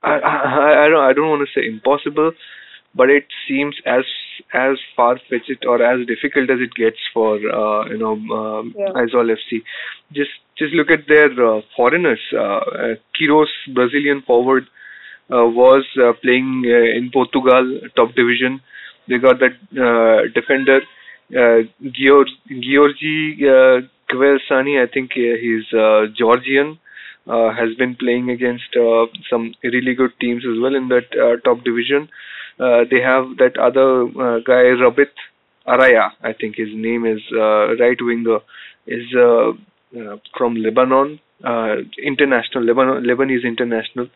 I, 0.03 0.19
I, 0.19 0.85
I 0.85 0.87
don't 0.87 1.03
I 1.03 1.13
don't 1.13 1.29
want 1.29 1.47
to 1.47 1.59
say 1.59 1.67
impossible, 1.67 2.31
but 2.95 3.09
it 3.09 3.25
seems 3.47 3.75
as 3.85 4.03
as 4.53 4.77
far 4.95 5.19
fetched 5.29 5.65
or 5.67 5.81
as 5.83 6.05
difficult 6.07 6.49
as 6.49 6.59
it 6.59 6.73
gets 6.75 6.97
for 7.13 7.35
uh, 7.35 7.85
you 7.89 7.97
know 7.97 8.13
um, 8.39 8.73
Yeah. 8.77 8.91
FC. 8.93 9.61
Just 10.13 10.31
just 10.57 10.73
look 10.73 10.89
at 10.89 11.07
their 11.07 11.31
uh, 11.45 11.61
foreigners. 11.75 12.21
Uh, 12.33 12.61
uh, 12.83 12.95
Brazilian 13.73 14.21
forward, 14.21 14.63
uh, 15.31 15.45
was 15.45 15.85
uh, 16.01 16.13
playing 16.21 16.63
uh, 16.65 16.97
in 16.97 17.09
Portugal 17.11 17.81
top 17.95 18.15
division. 18.15 18.61
They 19.07 19.17
got 19.17 19.39
that 19.39 19.55
uh, 19.87 20.27
defender 20.33 20.81
uh, 21.35 21.59
Georg, 21.91 22.27
Georgi 22.49 23.37
uh, 23.41 23.81
Gvelesiani. 24.11 24.81
I 24.81 24.87
think 24.91 25.11
he's 25.13 25.65
uh, 25.73 26.07
Georgian. 26.17 26.79
Uh, 27.27 27.51
has 27.51 27.73
been 27.79 27.95
playing 27.95 28.29
against 28.29 28.69
uh, 28.79 29.07
some 29.31 29.51
really 29.63 29.95
good 29.95 30.11
teams 30.21 30.43
as 30.45 30.61
well 30.61 30.75
in 30.75 30.89
that 30.89 31.07
uh, 31.17 31.35
top 31.43 31.63
division. 31.63 32.07
Uh, 32.59 32.83
they 32.89 33.01
have 33.01 33.38
that 33.38 33.57
other 33.57 34.03
uh, 34.03 34.39
guy 34.39 34.63
Rabih 34.81 35.12
Ataya. 35.67 36.12
I 36.24 36.33
think 36.33 36.55
his 36.55 36.69
name 36.74 37.05
is 37.05 37.21
uh, 37.33 37.75
right 37.77 37.97
winger. 38.00 38.39
Is 38.88 39.05
uh, 39.17 39.50
uh, 40.00 40.17
from 40.38 40.55
Lebanon, 40.55 41.19
uh, 41.43 41.75
international 42.03 42.63
Lebanon 42.63 43.03
Lebanese 43.03 43.43
international. 43.43 44.07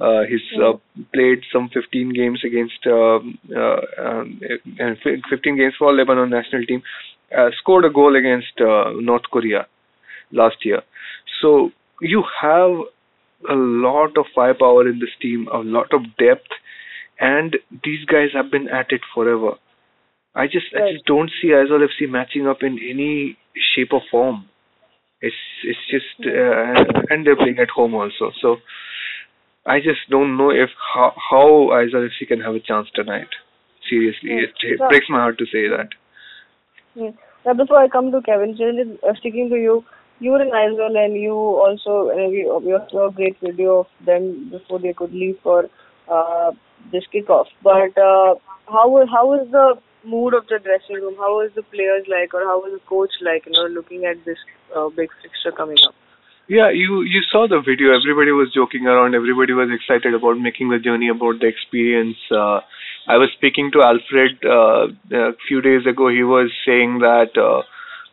Uh, 0.00 0.22
he's 0.28 0.40
uh, 0.60 0.72
played 1.12 1.42
some 1.52 1.68
15 1.72 2.12
games 2.14 2.40
against 2.44 2.86
uh, 2.86 3.18
uh, 3.56 3.80
um, 3.98 4.40
uh, 4.80 4.94
15 5.30 5.56
games 5.56 5.74
for 5.78 5.92
Lebanon 5.92 6.30
national 6.30 6.64
team. 6.66 6.82
Uh, 7.36 7.50
scored 7.58 7.84
a 7.84 7.90
goal 7.90 8.16
against 8.16 8.60
uh, 8.60 8.90
North 9.00 9.22
Korea 9.30 9.66
last 10.32 10.64
year. 10.64 10.82
So 11.40 11.70
you 12.00 12.24
have 12.40 12.70
a 13.48 13.54
lot 13.54 14.16
of 14.16 14.26
firepower 14.34 14.88
in 14.88 14.98
this 14.98 15.10
team, 15.20 15.48
a 15.52 15.58
lot 15.58 15.92
of 15.92 16.02
depth, 16.18 16.50
and 17.20 17.56
these 17.84 18.04
guys 18.06 18.28
have 18.34 18.50
been 18.50 18.68
at 18.68 18.86
it 18.90 19.00
forever. 19.14 19.52
I 20.34 20.46
just 20.46 20.66
I 20.74 20.92
just 20.92 21.04
don't 21.04 21.30
see 21.40 21.48
Aizawl 21.48 21.86
FC 21.86 22.08
matching 22.08 22.46
up 22.46 22.62
in 22.62 22.78
any 22.78 23.36
shape 23.74 23.92
or 23.92 24.00
form. 24.10 24.46
It's 25.20 25.36
it's 25.64 25.78
just 25.90 26.26
uh, 26.26 27.04
and 27.10 27.26
they're 27.26 27.36
playing 27.36 27.58
at 27.58 27.70
home 27.70 27.94
also. 27.94 28.32
So 28.40 28.56
I 29.66 29.78
just 29.78 30.08
don't 30.10 30.36
know 30.36 30.50
if 30.50 30.70
how 30.94 31.12
how 31.30 31.46
Aizawl 31.72 32.08
FC 32.08 32.26
can 32.26 32.40
have 32.40 32.54
a 32.54 32.60
chance 32.60 32.88
tonight. 32.94 33.28
Seriously, 33.88 34.30
Yeah. 34.30 34.44
it, 34.44 34.54
it 34.62 34.78
So- 34.78 34.88
breaks 34.88 35.06
my 35.10 35.18
heart 35.18 35.38
to 35.38 35.46
say 35.46 35.68
that. 35.68 35.88
Yeah. 36.94 37.10
Now, 37.44 37.54
before 37.54 37.78
I 37.78 37.88
come 37.88 38.12
to 38.12 38.22
Kevin, 38.22 38.56
just 38.56 39.18
sticking 39.18 39.50
to 39.50 39.56
you, 39.56 39.84
you 40.20 40.30
were 40.30 40.40
in 40.40 40.50
Aizawl 40.50 40.96
and 40.96 41.20
you 41.20 41.34
also, 41.34 42.10
uh, 42.10 42.28
we, 42.28 42.78
saw 42.90 43.08
a 43.08 43.12
great 43.12 43.36
video 43.40 43.80
of 43.80 43.86
them 44.06 44.50
before 44.50 44.78
they 44.78 44.92
could 44.92 45.12
leave 45.12 45.36
for 45.42 45.68
uh, 46.08 46.52
this 46.90 47.04
kickoff. 47.14 47.46
But 47.62 47.96
uh, 47.98 48.34
how 48.66 49.06
how 49.10 49.34
is 49.40 49.50
the 49.50 49.74
mood 50.04 50.34
of 50.34 50.46
the 50.48 50.58
dressing 50.58 50.96
room? 50.96 51.14
How 51.16 51.40
is 51.40 51.52
the 51.54 51.62
players 51.62 52.04
like, 52.08 52.34
or 52.34 52.44
how 52.44 52.64
is 52.66 52.72
the 52.72 52.84
coach 52.88 53.10
like? 53.22 53.46
You 53.46 53.52
know, 53.52 53.66
looking 53.66 54.04
at 54.04 54.24
this 54.24 54.38
uh, 54.76 54.88
big 54.88 55.10
fixture 55.22 55.52
coming 55.52 55.78
up. 55.86 55.94
Yeah, 56.48 56.70
you 56.70 57.02
you 57.02 57.22
saw 57.30 57.46
the 57.46 57.60
video. 57.60 57.94
Everybody 57.94 58.32
was 58.32 58.52
joking 58.52 58.86
around. 58.86 59.14
Everybody 59.14 59.52
was 59.52 59.70
excited 59.70 60.12
about 60.12 60.38
making 60.38 60.70
the 60.70 60.78
journey, 60.78 61.08
about 61.08 61.38
the 61.40 61.46
experience. 61.46 62.18
Uh, 62.30 62.60
I 63.06 63.16
was 63.16 63.30
speaking 63.36 63.70
to 63.72 63.82
Alfred 63.82 64.42
uh, 64.44 64.90
a 65.16 65.32
few 65.48 65.62
days 65.62 65.86
ago. 65.86 66.08
He 66.08 66.22
was 66.22 66.50
saying 66.66 66.98
that 66.98 67.38
uh, 67.38 67.62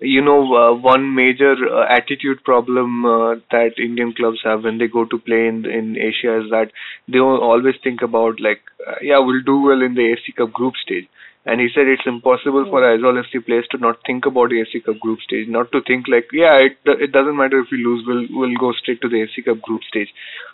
you 0.01 0.21
know 0.21 0.41
uh, 0.55 0.73
one 0.73 1.13
major 1.13 1.53
uh, 1.53 1.85
attitude 1.89 2.43
problem 2.43 3.05
uh, 3.05 3.35
that 3.51 3.73
Indian 3.77 4.13
clubs 4.13 4.39
have 4.43 4.63
when 4.63 4.77
they 4.77 4.87
go 4.87 5.05
to 5.05 5.19
play 5.19 5.47
in 5.47 5.65
in 5.65 5.97
Asia 5.97 6.39
is 6.41 6.49
that 6.51 6.71
they 7.07 7.19
always 7.19 7.75
think 7.83 8.01
about 8.01 8.39
like 8.39 8.61
uh, 8.87 8.95
yeah 9.01 9.19
we'll 9.19 9.43
do 9.43 9.59
well 9.59 9.81
in 9.81 9.95
the 9.95 10.01
AFC 10.01 10.35
Cup 10.35 10.53
group 10.53 10.75
stage. 10.81 11.07
And 11.45 11.59
he 11.61 11.69
said 11.73 11.87
it's 11.87 12.05
impossible 12.05 12.65
for 12.69 12.81
Aizawl 12.81 13.23
FC 13.23 13.43
players 13.43 13.65
to 13.71 13.77
not 13.77 13.97
think 14.05 14.25
about 14.25 14.49
the 14.49 14.57
AFC 14.57 14.83
Cup 14.83 14.99
group 14.99 15.19
stage, 15.21 15.47
not 15.47 15.71
to 15.71 15.81
think 15.87 16.07
like, 16.07 16.27
yeah, 16.31 16.57
it 16.57 16.77
it 16.85 17.11
doesn't 17.11 17.37
matter 17.37 17.59
if 17.59 17.67
we 17.71 17.83
lose, 17.83 18.03
we'll 18.05 18.27
we'll 18.31 18.57
go 18.57 18.71
straight 18.73 19.01
to 19.01 19.09
the 19.09 19.25
AFC 19.25 19.45
Cup 19.45 19.61
group 19.61 19.81
stage. 19.83 20.09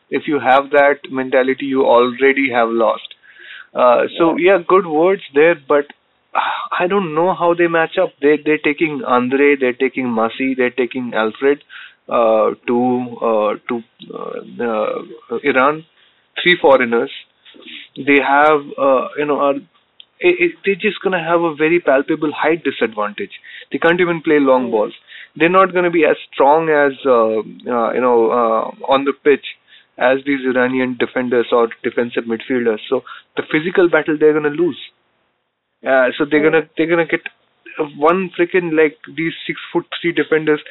If 0.10 0.28
you 0.28 0.40
have 0.40 0.70
that 0.72 1.00
mentality, 1.10 1.66
you 1.66 1.86
already 1.86 2.50
have 2.52 2.70
lost. 2.70 3.16
Uh, 3.74 4.04
so 4.18 4.38
yeah, 4.38 4.60
good 4.66 4.86
words 4.86 5.24
there, 5.34 5.56
but 5.68 5.86
I 6.80 6.88
don't 6.88 7.16
know 7.16 7.34
how 7.34 7.54
they 7.54 7.68
match 7.68 7.98
up. 8.02 8.10
They 8.22 8.38
they're 8.44 8.64
taking 8.64 9.04
Andre, 9.06 9.56
they're 9.60 9.74
taking 9.74 10.06
Masi, 10.08 10.56
they're 10.56 10.70
taking 10.72 11.14
Alfred 11.14 11.64
uh, 12.10 12.52
to 12.68 12.78
uh, 13.22 13.54
to 13.70 13.82
uh, 14.14 14.64
uh, 14.64 15.38
Iran, 15.44 15.86
three 16.42 16.58
foreigners. 16.62 17.12
They 17.96 18.20
have 18.22 18.62
uh, 18.78 19.08
you 19.18 19.26
know 19.26 19.40
are 19.40 19.56
it, 20.20 20.36
it, 20.40 20.52
they're 20.66 20.76
just 20.76 21.02
going 21.02 21.12
to 21.14 21.24
have 21.24 21.42
a 21.42 21.56
very 21.56 21.80
palpable 21.80 22.32
height 22.32 22.64
disadvantage. 22.64 23.32
They 23.72 23.78
can't 23.78 24.00
even 24.00 24.22
play 24.22 24.40
long 24.40 24.72
balls. 24.72 24.94
They're 25.36 25.50
not 25.50 25.74
going 25.74 25.84
to 25.84 25.92
be 25.92 26.06
as 26.06 26.16
strong 26.32 26.70
as 26.70 26.94
uh, 27.06 27.40
uh, 27.70 27.94
you 27.94 28.02
know 28.02 28.32
uh, 28.32 28.92
on 28.92 29.06
the 29.06 29.14
pitch 29.24 29.46
as 29.98 30.20
these 30.26 30.40
Iranian 30.46 30.98
defenders 31.00 31.48
or 31.52 31.70
defensive 31.84 32.24
midfielders. 32.26 32.80
So 32.90 33.04
the 33.36 33.44
physical 33.52 33.90
battle 33.90 34.18
they're 34.20 34.34
going 34.38 34.44
to 34.44 34.62
lose. 34.64 34.80
Uh, 35.86 36.08
so 36.18 36.26
they're 36.26 36.44
gonna 36.44 36.68
they're 36.78 36.88
gonna 36.90 37.06
get 37.06 37.22
one 37.98 38.32
freaking 38.38 38.76
like 38.76 38.98
these 39.16 39.34
six 39.46 39.60
foot 39.72 39.86
three 40.02 40.12
defenders, 40.12 40.62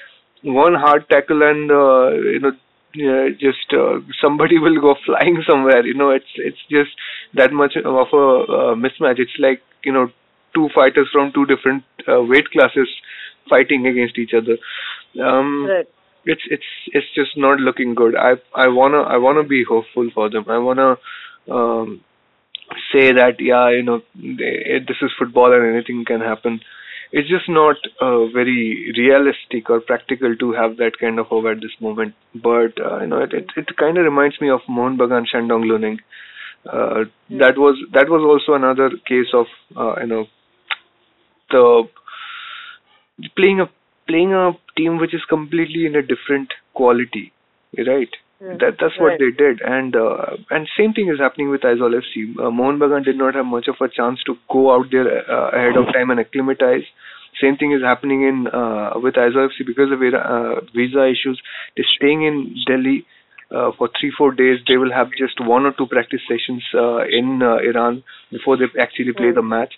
one 0.43 0.75
hard 0.75 1.09
tackle 1.09 1.43
and 1.43 1.71
uh, 1.71 2.11
you 2.11 2.41
know 2.41 2.53
yeah, 2.95 3.29
just 3.39 3.73
uh, 3.73 3.99
somebody 4.21 4.59
will 4.65 4.81
go 4.81 4.95
flying 5.05 5.43
somewhere. 5.49 5.85
You 5.85 5.95
know, 5.95 6.11
it's 6.11 6.33
it's 6.37 6.59
just 6.71 6.91
that 7.35 7.53
much 7.53 7.77
of 7.77 7.85
a 7.85 7.97
uh, 7.97 8.75
mismatch. 8.75 9.19
It's 9.19 9.39
like 9.39 9.63
you 9.85 9.93
know 9.93 10.09
two 10.55 10.69
fighters 10.75 11.09
from 11.13 11.33
two 11.33 11.47
different 11.47 11.85
uh, 12.09 12.23
weight 12.23 12.51
classes 12.51 12.89
fighting 13.49 13.87
against 13.87 14.19
each 14.19 14.33
other. 14.35 14.59
Um, 15.23 15.67
Right. 15.69 15.87
It's 16.27 16.41
it's 16.49 16.65
it's 16.87 17.07
just 17.15 17.37
not 17.37 17.61
looking 17.61 17.95
good. 17.95 18.17
I 18.17 18.37
I 18.55 18.69
wanna 18.69 19.03
I 19.03 19.19
wanna 19.19 19.43
be 19.45 19.63
hopeful 19.63 20.09
for 20.15 20.31
them. 20.31 20.47
I 20.49 20.57
wanna 20.57 20.97
um, 21.51 22.01
say 22.93 23.13
that 23.13 23.37
yeah 23.39 23.71
you 23.71 23.83
know 23.83 24.03
they, 24.15 24.79
this 24.87 24.97
is 25.03 25.11
football 25.19 25.53
and 25.53 25.75
anything 25.75 26.05
can 26.05 26.21
happen. 26.21 26.61
It's 27.13 27.29
just 27.29 27.49
not 27.49 27.77
uh, 28.01 28.27
very 28.27 28.93
realistic 28.99 29.71
or 29.71 29.81
practical 29.81 30.35
to 30.37 30.53
have 30.53 30.79
that 30.79 30.99
kind 30.99 31.21
of 31.21 31.27
hope 31.27 31.45
at 31.47 31.61
this 31.61 31.77
moment. 31.81 32.15
But 32.35 32.81
uh, 32.81 33.01
you 33.01 33.07
know 33.07 33.23
it 33.23 33.33
it, 33.33 33.47
it 33.57 33.77
kind 33.77 33.99
of 33.99 34.05
reminds 34.05 34.41
me 34.41 34.51
of 34.51 34.61
Mohun 34.69 34.99
Bagan 34.99 35.25
Shandong 35.33 35.65
Luneng. 35.71 35.99
Uh, 36.67 37.05
that 37.31 37.59
was 37.59 37.77
that 37.93 38.09
was 38.09 38.23
also 38.25 38.57
another 38.57 38.91
case 39.07 39.33
of 39.35 39.47
uh, 39.77 40.01
you 40.01 40.07
know 40.07 40.27
the 41.51 41.89
playing 43.37 43.61
a 43.61 43.67
playing 44.09 44.33
a 44.33 44.53
team 44.77 44.99
which 44.99 45.15
is 45.15 45.25
completely 45.29 45.87
in 45.87 45.95
a 45.95 46.03
different 46.03 46.53
quality, 46.75 47.33
right? 47.87 48.11
Mm. 48.45 48.59
That 48.61 48.77
that's 48.81 48.99
what 49.01 49.13
Right. 49.13 49.19
they 49.21 49.31
did, 49.31 49.61
and 49.63 49.97
uh, 49.97 50.37
and 50.51 50.69
same 50.77 50.93
thing 50.93 51.09
is 51.13 51.19
happening 51.19 51.51
with 51.51 51.63
Aizawl 51.63 51.95
FC. 51.99 52.25
Uh, 52.39 52.51
Mohun 52.51 52.79
Bagan 52.79 53.05
did 53.05 53.17
not 53.17 53.35
have 53.35 53.47
much 53.47 53.69
of 53.69 53.77
a 53.81 53.89
chance 53.89 54.23
to 54.25 54.37
go 54.55 54.65
out 54.75 54.91
there 54.91 55.09
uh, 55.37 55.49
ahead 55.51 55.77
of 55.83 55.87
time 55.95 56.11
and 56.11 56.21
acclimatize. 56.21 56.85
Same 57.41 57.57
thing 57.57 57.73
is 57.73 57.83
happening 57.83 58.23
in 58.31 58.47
uh, 58.49 58.91
with 59.07 59.15
Aizawl 59.15 59.49
FC 59.51 59.65
because 59.67 59.91
of 59.97 60.03
uh, 60.03 60.61
visa 60.75 61.07
issues. 61.15 61.41
They're 61.77 61.93
staying 61.97 62.23
in 62.31 62.55
Delhi 62.67 63.07
uh, 63.51 63.71
for 63.79 63.89
three 63.99 64.13
four 64.19 64.33
days. 64.33 64.61
They 64.69 64.77
will 64.77 64.93
have 64.93 65.11
just 65.23 65.41
one 65.55 65.65
or 65.65 65.73
two 65.73 65.87
practice 65.87 66.21
sessions 66.29 66.65
uh, 66.75 67.03
in 67.21 67.41
uh, 67.43 67.57
Iran 67.71 68.03
before 68.31 68.57
they 68.59 68.67
actually 68.89 69.13
play 69.23 69.33
Mm. 69.33 69.41
the 69.41 69.43
match. 69.55 69.75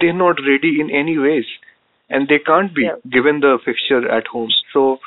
They're 0.00 0.20
not 0.24 0.40
ready 0.48 0.72
in 0.80 0.90
any 1.02 1.18
ways, 1.18 1.46
and 2.08 2.26
they 2.28 2.38
can't 2.38 2.74
be 2.80 2.84
Yeah. 2.88 2.96
given 3.18 3.40
the 3.40 3.58
fixture 3.68 4.02
at 4.20 4.26
home. 4.36 4.50
So 4.72 4.98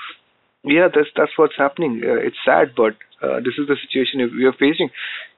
yeah, 0.66 0.88
that's 0.94 1.10
that's 1.16 1.32
what's 1.38 1.56
happening. 1.58 2.02
Uh, 2.04 2.16
it's 2.16 2.38
sad, 2.46 2.74
but 2.76 2.96
uh, 3.22 3.38
this 3.40 3.56
is 3.58 3.68
the 3.68 3.78
situation 3.84 4.20
we 4.38 4.46
are 4.46 4.54
facing. 4.54 4.90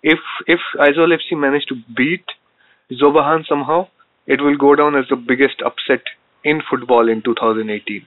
If 0.03 0.19
if 0.47 0.59
Aizawl 0.79 1.13
FC 1.17 1.37
manage 1.37 1.65
to 1.67 1.75
beat 1.95 2.25
Zob 2.91 3.15
Ahan 3.15 3.45
somehow, 3.47 3.87
it 4.25 4.41
will 4.41 4.57
go 4.57 4.75
down 4.75 4.95
as 4.95 5.05
the 5.09 5.15
biggest 5.15 5.61
upset 5.65 6.01
in 6.43 6.61
football 6.69 7.09
in 7.09 7.21
2018. 7.21 8.05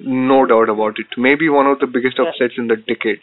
No 0.00 0.46
doubt 0.46 0.68
about 0.68 0.98
it. 0.98 1.06
Maybe 1.16 1.48
one 1.48 1.66
of 1.66 1.78
the 1.80 1.86
biggest 1.86 2.18
Yeah. 2.18 2.28
upsets 2.28 2.54
in 2.56 2.68
the 2.68 2.76
decade. 2.76 3.20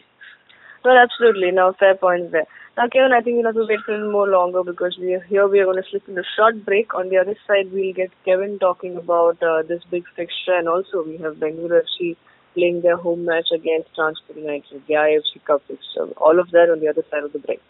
Well, 0.84 0.98
absolutely. 0.98 1.52
Now, 1.52 1.72
fair 1.74 1.96
points 1.96 2.32
there. 2.32 2.46
Now, 2.78 2.88
Kevin, 2.88 3.12
I 3.12 3.22
think 3.22 3.38
you'll 3.38 3.46
have 3.48 3.56
to 3.56 3.66
wait 3.68 3.80
for 3.86 3.94
a 3.94 3.98
little 3.98 4.12
more 4.12 4.28
longer 4.28 4.64
because 4.64 4.98
we 5.00 5.14
are 5.16 5.20
here. 5.22 5.48
We 5.48 5.60
are 5.60 5.66
going 5.66 5.82
to 5.82 5.90
slip 5.90 6.08
in 6.08 6.18
a 6.18 6.24
short 6.36 6.64
break. 6.64 6.94
On 6.94 7.10
the 7.10 7.18
other 7.18 7.36
side, 7.48 7.72
we'll 7.74 7.94
get 7.94 8.12
Kevin 8.24 8.60
talking 8.60 8.96
about 8.98 9.42
uh, 9.42 9.64
this 9.64 9.82
big 9.90 10.04
fixture, 10.16 10.54
and 10.54 10.70
also 10.70 11.04
we 11.04 11.18
have 11.18 11.38
Bengaluru 11.38 11.82
FC 11.84 12.16
playing 12.58 12.82
their 12.82 12.98
home 12.98 13.24
match 13.26 13.50
against 13.56 13.94
Transport 13.96 14.38
United, 14.40 14.82
the 14.88 14.96
AFC 14.96 15.44
Cup 15.46 15.62
fixture. 15.68 16.08
All 16.18 16.40
of 16.40 16.50
that 16.52 16.70
on 16.74 16.80
the 16.80 16.88
other 16.90 17.04
side 17.12 17.24
of 17.24 17.34
the 17.34 17.40
break. 17.40 17.62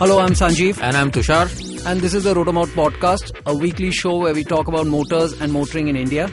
Hello, 0.00 0.18
I'm 0.20 0.34
Sanjeev, 0.40 0.80
And 0.80 0.96
I'm 0.96 1.10
Tushar. 1.10 1.46
and 1.90 2.00
this 2.00 2.14
is 2.14 2.22
the 2.24 2.34
Rotomouth 2.34 2.72
Podcast, 2.80 3.32
a 3.46 3.54
weekly 3.56 3.90
show 3.90 4.16
where 4.18 4.32
we 4.34 4.44
talk 4.44 4.68
about 4.68 4.86
motors 4.86 5.32
and 5.40 5.52
motoring 5.52 5.88
in 5.88 5.96
India. 5.96 6.30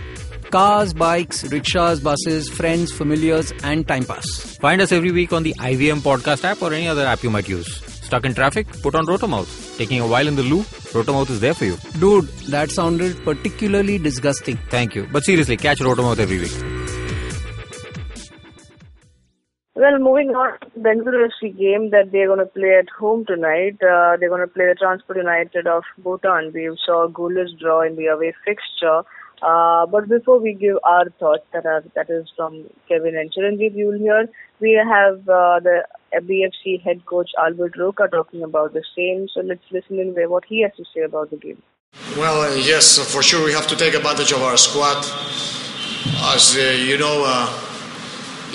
Cars, 0.52 0.94
bikes, 0.94 1.44
rickshaws, 1.52 2.00
buses, 2.00 2.50
friends, 2.50 2.92
familiars, 2.92 3.52
and 3.64 3.88
time 3.88 4.04
pass. 4.06 4.58
Find 4.58 4.82
us 4.82 4.92
every 4.92 5.12
week 5.12 5.34
on 5.34 5.42
the 5.44 5.56
IVM 5.72 6.02
podcast 6.10 6.44
app 6.44 6.62
or 6.62 6.72
any 6.74 6.88
other 6.88 7.06
app 7.14 7.24
you 7.24 7.32
might 7.32 7.50
use. 7.50 7.82
Stuck 8.10 8.26
in 8.26 8.36
traffic? 8.36 8.68
Put 8.84 8.94
on 8.94 9.06
Rotomouth. 9.08 9.78
Taking 9.80 10.00
a 10.02 10.08
while 10.08 10.28
in 10.28 10.36
the 10.36 10.44
loo? 10.44 10.64
Rotomouth 10.96 11.30
is 11.30 11.42
there 11.42 11.54
for 11.54 11.66
you. 11.66 11.78
Dude, 12.00 12.28
that 12.54 12.72
sounded 12.72 13.22
particularly 13.26 13.98
disgusting. 13.98 14.58
Thank 14.70 14.96
you. 14.96 15.08
But 15.12 15.26
seriously, 15.26 15.58
catch 15.58 15.80
Rotomouth 15.80 16.20
every 16.20 16.40
week. 16.40 16.76
Well, 19.76 20.00
moving 20.00 20.30
on 20.30 20.58
to 20.62 20.68
the 20.74 20.80
Bengaluru 20.80 21.28
FC 21.30 21.58
game 21.58 21.90
that 21.90 22.14
they're 22.14 22.28
going 22.28 22.40
to 22.40 22.46
play 22.46 22.78
at 22.80 22.88
home 22.98 23.26
tonight. 23.26 23.76
Uh, 23.84 24.16
they're 24.18 24.30
going 24.30 24.48
to 24.48 24.48
play 24.48 24.68
the 24.68 24.76
Transport 24.80 25.18
United 25.18 25.68
of 25.68 25.84
Bhutan. 25.98 26.52
We 26.54 26.76
saw 26.86 27.06
a 27.06 27.10
goalless 27.10 27.50
draw 27.60 27.82
in 27.82 27.98
the 27.98 28.06
away 28.06 28.34
fixture. 28.46 29.02
Uh, 29.42 29.86
but 29.86 30.08
before 30.08 30.40
we 30.40 30.54
give 30.54 30.78
our 30.86 31.10
thoughts, 31.20 31.44
that 31.52 31.66
are 31.66 31.84
that 31.94 32.10
is 32.10 32.32
from 32.38 32.64
Kevin 32.88 33.18
and 33.18 33.30
Chiranjeev, 33.34 33.76
you 33.76 33.88
will 33.88 34.00
hear 34.00 34.30
we 34.62 34.80
have 34.82 35.20
uh, 35.28 35.60
the 35.60 35.84
BFC 36.22 36.82
head 36.82 37.06
coach 37.06 37.30
Albert 37.42 37.78
Roca 37.78 38.08
talking 38.08 38.44
about 38.44 38.74
the 38.74 38.84
same. 38.96 39.28
So 39.34 39.42
let's 39.42 39.64
listen 39.72 40.00
in 40.00 40.14
where 40.14 40.30
what 40.30 40.46
he 40.46 40.62
has 40.62 40.72
to 40.78 40.86
say 40.94 41.02
about 41.02 41.30
the 41.30 41.38
game. 41.38 41.62
Well, 42.18 42.58
yes, 42.58 42.98
for 43.14 43.24
sure 43.24 43.46
we 43.46 43.54
have 43.54 43.68
to 43.68 43.76
take 43.76 43.94
advantage 43.94 44.32
of 44.32 44.42
our 44.42 44.58
squad. 44.58 44.98
As 46.34 46.56
uh, 46.56 46.60
you 46.60 46.98
know, 46.98 47.24
uh, 47.26 47.48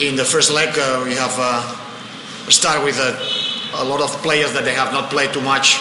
in 0.00 0.16
the 0.16 0.24
first 0.24 0.50
leg 0.52 0.70
uh, 0.78 1.02
we 1.04 1.14
have 1.14 1.34
uh, 1.38 1.76
started 2.50 2.84
with 2.84 2.98
a, 2.98 3.82
a 3.82 3.84
lot 3.84 4.00
of 4.00 4.10
players 4.22 4.52
that 4.52 4.64
they 4.64 4.74
have 4.74 4.92
not 4.92 5.10
played 5.10 5.32
too 5.32 5.40
much 5.40 5.78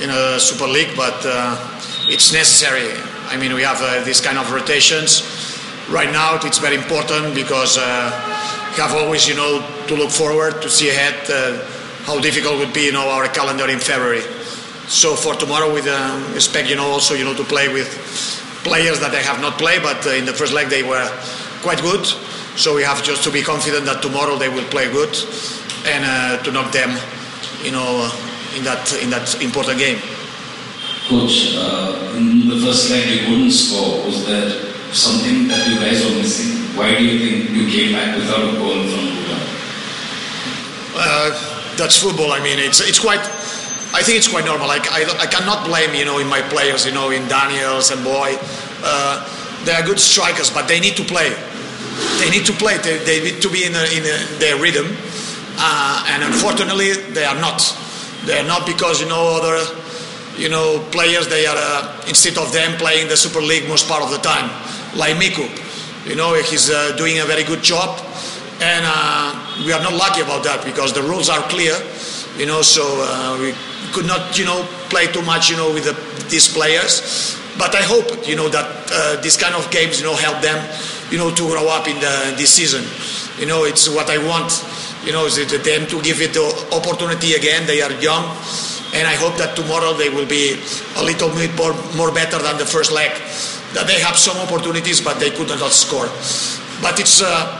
in 0.00 0.10
a 0.10 0.40
Super 0.40 0.66
League, 0.66 0.96
but 0.96 1.14
uh, 1.24 1.56
it's 2.08 2.32
necessary. 2.32 2.90
I 3.28 3.36
mean, 3.36 3.54
we 3.54 3.62
have 3.62 3.80
uh, 3.80 4.02
this 4.04 4.20
kind 4.20 4.38
of 4.38 4.50
rotations. 4.50 5.49
Right 5.90 6.12
now, 6.12 6.38
it's 6.42 6.58
very 6.58 6.76
important 6.76 7.34
because 7.34 7.76
uh, 7.76 8.10
have 8.78 8.94
always, 8.94 9.26
you 9.26 9.34
know, 9.34 9.58
to 9.88 9.96
look 9.96 10.10
forward, 10.10 10.62
to 10.62 10.70
see 10.70 10.88
ahead 10.88 11.18
uh, 11.28 11.58
how 12.04 12.20
difficult 12.20 12.58
would 12.58 12.72
be, 12.72 12.82
you 12.86 12.92
know, 12.92 13.10
our 13.10 13.26
calendar 13.26 13.68
in 13.68 13.80
February. 13.80 14.22
So 14.86 15.16
for 15.16 15.34
tomorrow, 15.34 15.74
we 15.74 15.80
uh, 15.82 16.34
expect, 16.34 16.70
you 16.70 16.76
know, 16.76 16.86
also, 16.86 17.14
you 17.14 17.24
know, 17.24 17.34
to 17.34 17.42
play 17.42 17.66
with 17.68 17.90
players 18.62 19.00
that 19.00 19.10
they 19.10 19.22
have 19.22 19.40
not 19.40 19.58
played, 19.58 19.82
but 19.82 20.06
uh, 20.06 20.10
in 20.10 20.26
the 20.26 20.32
first 20.32 20.52
leg 20.52 20.68
they 20.68 20.84
were 20.84 21.10
quite 21.62 21.82
good. 21.82 22.06
So 22.54 22.74
we 22.76 22.82
have 22.82 23.02
just 23.02 23.24
to 23.24 23.32
be 23.32 23.42
confident 23.42 23.84
that 23.86 24.00
tomorrow 24.00 24.36
they 24.36 24.48
will 24.48 24.68
play 24.70 24.90
good 24.92 25.10
and 25.86 26.04
uh, 26.06 26.42
to 26.44 26.52
knock 26.52 26.70
them, 26.70 26.96
you 27.64 27.72
know, 27.72 28.10
in 28.56 28.62
that 28.62 28.92
in 29.02 29.10
that 29.10 29.42
important 29.42 29.78
game. 29.78 29.98
Coach, 31.08 31.56
uh, 31.56 32.14
in 32.16 32.48
the 32.48 32.56
first 32.62 32.90
leg 32.90 33.08
you 33.08 33.30
wouldn't 33.30 33.52
score. 33.52 34.06
Was 34.06 34.26
there 34.26 34.69
something 34.92 35.48
that 35.48 35.68
you 35.68 35.78
guys 35.78 36.04
were 36.04 36.16
missing? 36.16 36.56
Why 36.76 36.94
do 36.96 37.04
you 37.04 37.18
think 37.18 37.50
you 37.50 37.66
came 37.70 37.92
back 37.92 38.16
without 38.16 38.42
a 38.42 38.52
goal 38.58 38.82
from 38.86 39.04
Bhutan? 39.10 39.42
Uh, 40.94 41.30
that's 41.76 41.96
football. 41.96 42.32
I 42.32 42.42
mean, 42.42 42.58
it's 42.58 42.80
it's 42.80 42.98
quite. 42.98 43.20
I 43.92 44.02
think 44.02 44.18
it's 44.18 44.28
quite 44.28 44.44
normal. 44.44 44.68
Like 44.68 44.90
I, 44.92 45.02
I 45.18 45.26
cannot 45.26 45.66
blame 45.66 45.94
you 45.94 46.04
know 46.04 46.18
in 46.18 46.28
my 46.28 46.42
players. 46.42 46.86
You 46.86 46.92
know 46.92 47.10
in 47.10 47.26
Daniels 47.28 47.90
and 47.90 48.02
Boy, 48.04 48.36
uh, 48.82 49.18
they 49.64 49.72
are 49.72 49.82
good 49.82 49.98
strikers, 49.98 50.50
but 50.50 50.68
they 50.68 50.80
need 50.80 50.96
to 50.96 51.04
play. 51.04 51.34
They 52.18 52.30
need 52.30 52.46
to 52.46 52.52
play. 52.52 52.78
They, 52.78 52.98
they 53.04 53.20
need 53.22 53.42
to 53.42 53.50
be 53.50 53.64
in, 53.64 53.74
a, 53.74 53.84
in 53.92 54.04
a, 54.04 54.16
their 54.38 54.56
rhythm, 54.56 54.86
uh, 55.58 56.06
and 56.08 56.22
unfortunately 56.22 56.92
they 57.12 57.24
are 57.24 57.38
not. 57.40 57.60
They 58.24 58.38
are 58.38 58.46
not 58.46 58.66
because 58.66 59.00
you 59.00 59.08
know 59.08 59.40
other 59.40 59.58
you 60.36 60.48
know 60.48 60.86
players. 60.92 61.28
They 61.28 61.46
are 61.46 61.56
uh, 61.56 62.04
instead 62.08 62.38
of 62.38 62.52
them 62.52 62.78
playing 62.78 63.08
the 63.08 63.16
Super 63.16 63.40
League 63.40 63.68
most 63.68 63.88
part 63.88 64.02
of 64.02 64.10
the 64.10 64.18
time, 64.18 64.48
like 64.94 65.16
Miku. 65.16 65.48
You 66.08 66.16
know 66.16 66.34
he's 66.34 66.70
uh, 66.70 66.96
doing 66.96 67.18
a 67.18 67.24
very 67.24 67.44
good 67.44 67.62
job 67.62 67.98
and 68.60 68.84
uh, 68.86 69.32
we 69.64 69.72
are 69.72 69.82
not 69.82 69.94
lucky 69.94 70.20
about 70.20 70.44
that 70.44 70.64
because 70.64 70.92
the 70.92 71.02
rules 71.02 71.28
are 71.28 71.40
clear, 71.48 71.72
you 72.36 72.46
know. 72.46 72.60
So 72.62 72.84
uh, 72.84 73.38
we 73.40 73.56
could 73.92 74.06
not, 74.06 74.38
you 74.38 74.44
know, 74.44 74.68
play 74.92 75.06
too 75.06 75.22
much, 75.22 75.50
you 75.50 75.56
know, 75.56 75.72
with 75.72 75.84
the, 75.84 75.96
these 76.28 76.46
players. 76.52 77.36
But 77.58 77.74
I 77.74 77.82
hope, 77.82 78.28
you 78.28 78.36
know, 78.36 78.48
that 78.48 78.68
uh, 78.92 79.20
these 79.20 79.36
kind 79.36 79.54
of 79.54 79.68
games, 79.70 79.98
you 80.00 80.06
know, 80.06 80.14
help 80.14 80.40
them, 80.40 80.60
you 81.10 81.18
know, 81.18 81.32
to 81.34 81.42
grow 81.48 81.68
up 81.68 81.88
in 81.88 81.96
the 82.00 82.34
this 82.36 82.52
season. 82.52 82.84
You 83.40 83.46
know, 83.46 83.64
it's 83.64 83.88
what 83.88 84.10
I 84.10 84.20
want, 84.28 84.52
you 85.04 85.12
know, 85.12 85.28
them 85.28 85.86
to 85.88 86.02
give 86.02 86.20
it 86.20 86.34
the 86.34 86.44
opportunity 86.76 87.34
again. 87.34 87.66
They 87.66 87.80
are 87.80 87.92
young, 88.00 88.28
and 88.92 89.08
I 89.08 89.16
hope 89.16 89.36
that 89.40 89.56
tomorrow 89.56 89.94
they 89.94 90.10
will 90.10 90.28
be 90.28 90.60
a 90.96 91.02
little 91.02 91.32
bit 91.32 91.56
more, 91.56 91.72
more 91.96 92.12
better 92.12 92.36
than 92.36 92.58
the 92.58 92.66
first 92.68 92.92
leg. 92.92 93.10
That 93.74 93.86
they 93.86 94.00
have 94.00 94.16
some 94.16 94.36
opportunities, 94.38 95.00
but 95.00 95.20
they 95.20 95.30
could 95.30 95.48
not 95.48 95.72
score. 95.72 96.08
But 96.82 96.98
it's. 96.98 97.22
Uh, 97.22 97.56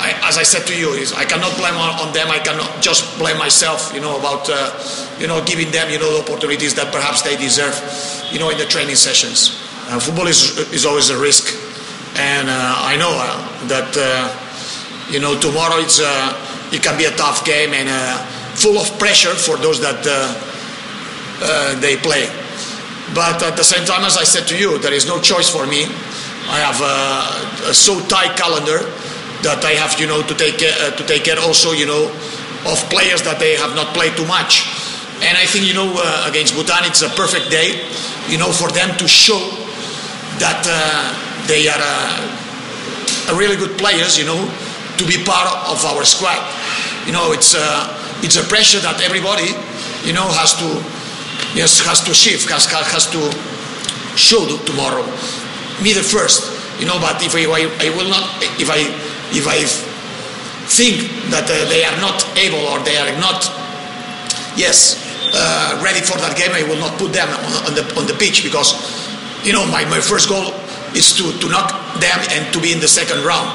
I, 0.00 0.16
as 0.24 0.38
I 0.38 0.44
said 0.44 0.66
to 0.66 0.74
you, 0.74 0.96
is 0.96 1.12
I 1.12 1.24
cannot 1.24 1.54
blame 1.58 1.76
on, 1.76 2.12
them. 2.14 2.30
I 2.30 2.38
cannot 2.38 2.80
just 2.80 3.18
blame 3.18 3.36
myself, 3.36 3.92
you 3.94 4.00
know, 4.00 4.16
about 4.18 4.48
uh, 4.48 4.72
you 5.20 5.28
know 5.28 5.44
giving 5.44 5.70
them 5.70 5.90
you 5.90 5.98
know 5.98 6.16
the 6.16 6.24
opportunities 6.24 6.74
that 6.74 6.90
perhaps 6.90 7.20
they 7.20 7.36
deserve, 7.36 7.76
you 8.32 8.38
know, 8.38 8.48
in 8.48 8.56
the 8.56 8.64
training 8.64 8.96
sessions. 8.96 9.60
Uh, 9.92 10.00
football 10.00 10.26
is 10.26 10.56
is 10.72 10.86
always 10.86 11.10
a 11.10 11.18
risk, 11.20 11.52
and 12.16 12.48
uh, 12.48 12.74
I 12.80 12.96
know 12.96 13.12
uh, 13.12 13.68
that 13.68 13.92
uh, 13.92 15.12
you 15.12 15.20
know 15.20 15.38
tomorrow 15.38 15.76
it's 15.76 16.00
it 16.72 16.82
can 16.82 16.96
be 16.96 17.04
a 17.04 17.14
tough 17.16 17.44
game 17.44 17.74
and 17.74 17.90
full 18.56 18.78
of 18.78 18.88
pressure 18.98 19.34
for 19.36 19.58
those 19.58 19.80
that 19.80 20.00
they 21.80 21.96
play. 21.98 22.39
But 23.14 23.42
at 23.42 23.56
the 23.56 23.64
same 23.64 23.84
time, 23.84 24.04
as 24.04 24.16
I 24.16 24.24
said 24.24 24.46
to 24.48 24.56
you, 24.56 24.78
there 24.78 24.94
is 24.94 25.06
no 25.06 25.20
choice 25.20 25.48
for 25.48 25.66
me. 25.66 25.84
I 26.50 26.58
have 26.62 26.78
a, 26.80 27.70
a 27.70 27.74
so 27.74 27.98
tight 28.06 28.36
calendar 28.36 28.86
that 29.42 29.64
I 29.64 29.72
have, 29.78 29.98
you 29.98 30.06
know, 30.06 30.22
to 30.22 30.34
take 30.34 30.62
uh, 30.62 30.90
to 30.94 31.02
take 31.06 31.24
care 31.24 31.38
also, 31.38 31.72
you 31.72 31.86
know, 31.86 32.10
of 32.66 32.78
players 32.90 33.22
that 33.22 33.38
they 33.38 33.56
have 33.56 33.74
not 33.74 33.94
played 33.94 34.14
too 34.16 34.26
much. 34.26 34.68
And 35.22 35.36
I 35.36 35.44
think, 35.44 35.66
you 35.66 35.74
know, 35.74 35.90
uh, 35.96 36.30
against 36.30 36.54
Bhutan, 36.54 36.84
it's 36.84 37.02
a 37.02 37.10
perfect 37.12 37.50
day, 37.50 37.84
you 38.28 38.38
know, 38.38 38.52
for 38.52 38.70
them 38.72 38.96
to 38.96 39.06
show 39.08 39.38
that 40.40 40.64
uh, 40.64 41.12
they 41.46 41.68
are 41.68 41.80
uh, 41.82 43.32
a 43.32 43.34
really 43.36 43.56
good 43.56 43.76
players, 43.76 44.16
you 44.16 44.24
know, 44.24 44.40
to 44.96 45.04
be 45.04 45.20
part 45.24 45.48
of 45.68 45.84
our 45.84 46.04
squad. 46.04 46.40
You 47.06 47.12
know, 47.12 47.32
it's 47.32 47.54
uh, 47.54 47.90
it's 48.22 48.36
a 48.36 48.44
pressure 48.44 48.80
that 48.80 49.00
everybody, 49.02 49.52
you 50.06 50.12
know, 50.12 50.28
has 50.36 50.54
to 50.60 50.68
yes 51.54 51.80
has 51.80 52.00
to 52.04 52.14
shift, 52.14 52.48
has 52.50 52.66
has 52.66 53.06
to 53.10 53.20
show 54.16 54.46
tomorrow. 54.66 55.04
Me 55.82 55.92
the 55.92 56.04
first, 56.04 56.50
you 56.80 56.86
know. 56.86 56.98
But 57.00 57.22
if 57.22 57.34
I, 57.34 57.46
I 57.80 57.88
will 57.96 58.08
not, 58.08 58.24
if 58.60 58.68
I 58.68 58.84
if 59.32 59.46
I 59.46 59.64
think 60.70 61.10
that 61.34 61.50
uh, 61.50 61.54
they 61.68 61.84
are 61.84 61.98
not 61.98 62.22
able 62.38 62.62
or 62.70 62.78
they 62.86 62.96
are 62.96 63.10
not, 63.18 63.42
yes, 64.54 64.98
uh, 65.34 65.80
ready 65.82 66.00
for 66.00 66.18
that 66.22 66.38
game, 66.38 66.52
I 66.54 66.62
will 66.62 66.78
not 66.78 66.98
put 66.98 67.12
them 67.12 67.28
on, 67.28 67.70
on, 67.70 67.72
the 67.74 67.84
on 67.98 68.06
the 68.06 68.14
pitch 68.14 68.44
because, 68.44 68.78
you 69.42 69.52
know, 69.52 69.66
my, 69.66 69.84
my 69.86 69.98
first 69.98 70.28
goal 70.28 70.54
is 70.94 71.14
to, 71.18 71.34
to 71.38 71.46
knock 71.50 71.74
them 71.98 72.18
and 72.30 72.46
to 72.54 72.60
be 72.60 72.72
in 72.72 72.78
the 72.78 72.88
second 72.88 73.24
round. 73.24 73.50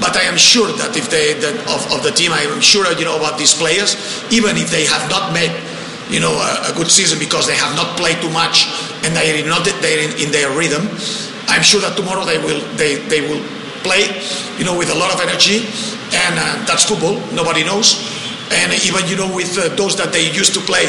But 0.00 0.16
I 0.16 0.24
am 0.24 0.36
sure 0.36 0.72
that 0.80 0.96
if 0.96 1.08
they 1.08 1.34
that 1.38 1.54
of, 1.70 1.80
of 1.92 2.02
the 2.02 2.10
team, 2.10 2.32
I 2.32 2.42
am 2.42 2.60
sure 2.60 2.84
you 2.98 3.04
know 3.04 3.16
about 3.16 3.38
these 3.38 3.54
players, 3.54 3.94
even 4.32 4.56
if 4.56 4.70
they 4.70 4.84
have 4.84 5.08
not 5.08 5.32
made 5.32 5.52
you 6.10 6.20
know 6.20 6.32
a, 6.32 6.70
a 6.70 6.72
good 6.76 6.90
season 6.90 7.18
because 7.18 7.46
they 7.46 7.56
have 7.56 7.74
not 7.76 7.96
played 7.96 8.20
too 8.20 8.30
much 8.30 8.68
and 9.04 9.16
they 9.16 9.42
are 9.42 9.46
not 9.48 9.64
they 9.64 9.92
are 9.98 10.02
in, 10.04 10.12
in 10.20 10.30
their 10.32 10.50
rhythm. 10.56 10.88
I'm 11.48 11.62
sure 11.62 11.80
that 11.80 11.96
tomorrow 11.96 12.24
they 12.24 12.38
will 12.38 12.60
they, 12.76 12.96
they 13.08 13.20
will 13.20 13.42
play 13.84 14.08
you 14.58 14.64
know 14.64 14.76
with 14.76 14.90
a 14.90 14.98
lot 14.98 15.12
of 15.12 15.20
energy 15.20 15.64
and 16.12 16.34
uh, 16.38 16.64
that's 16.66 16.84
football. 16.84 17.20
Nobody 17.32 17.64
knows. 17.64 18.00
And 18.52 18.72
even 18.84 19.06
you 19.08 19.16
know 19.16 19.28
with 19.32 19.56
uh, 19.58 19.74
those 19.74 19.96
that 19.96 20.12
they 20.12 20.30
used 20.30 20.54
to 20.54 20.60
play 20.60 20.84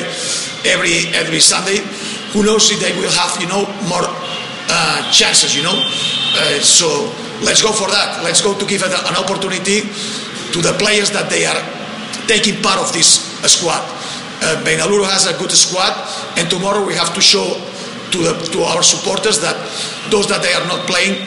every 0.67 1.11
every 1.15 1.39
Sunday, 1.39 1.79
who 2.35 2.43
knows 2.43 2.69
if 2.71 2.79
they 2.79 2.91
will 2.99 3.11
have 3.11 3.39
you 3.39 3.47
know 3.47 3.63
more 3.87 4.05
uh, 4.69 4.99
chances. 5.11 5.55
You 5.55 5.63
know, 5.63 5.75
uh, 5.75 6.59
so 6.59 7.09
let's 7.41 7.63
go 7.63 7.71
for 7.71 7.87
that. 7.87 8.21
Let's 8.23 8.41
go 8.41 8.57
to 8.57 8.65
give 8.65 8.83
an 8.83 9.15
opportunity 9.15 9.87
to 10.51 10.59
the 10.61 10.75
players 10.77 11.11
that 11.11 11.29
they 11.29 11.45
are 11.47 11.59
taking 12.27 12.61
part 12.61 12.79
of 12.79 12.91
this 12.93 13.23
squad. 13.47 13.81
Uh, 14.45 14.61
Bengaluru 14.63 15.03
has 15.09 15.25
a 15.25 15.33
good 15.39 15.49
squad, 15.49 15.89
and 16.37 16.47
tomorrow 16.51 16.85
we 16.85 16.93
have 16.93 17.11
to 17.15 17.21
show 17.21 17.45
to 18.13 18.17
the 18.21 18.33
to 18.53 18.61
our 18.61 18.83
supporters 18.83 19.41
that 19.41 19.57
those 20.13 20.27
that 20.29 20.43
they 20.45 20.53
are 20.53 20.67
not 20.67 20.85
playing 20.85 21.17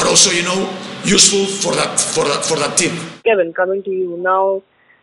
are 0.00 0.08
also, 0.08 0.30
you 0.30 0.42
know, 0.42 0.60
useful 1.04 1.44
for 1.44 1.76
that 1.76 2.00
for 2.00 2.24
that 2.24 2.42
for 2.48 2.56
that 2.56 2.78
team. 2.78 2.96
Kevin, 3.28 3.52
coming 3.52 3.82
to 3.82 3.90
you 3.90 4.16
now, 4.16 4.62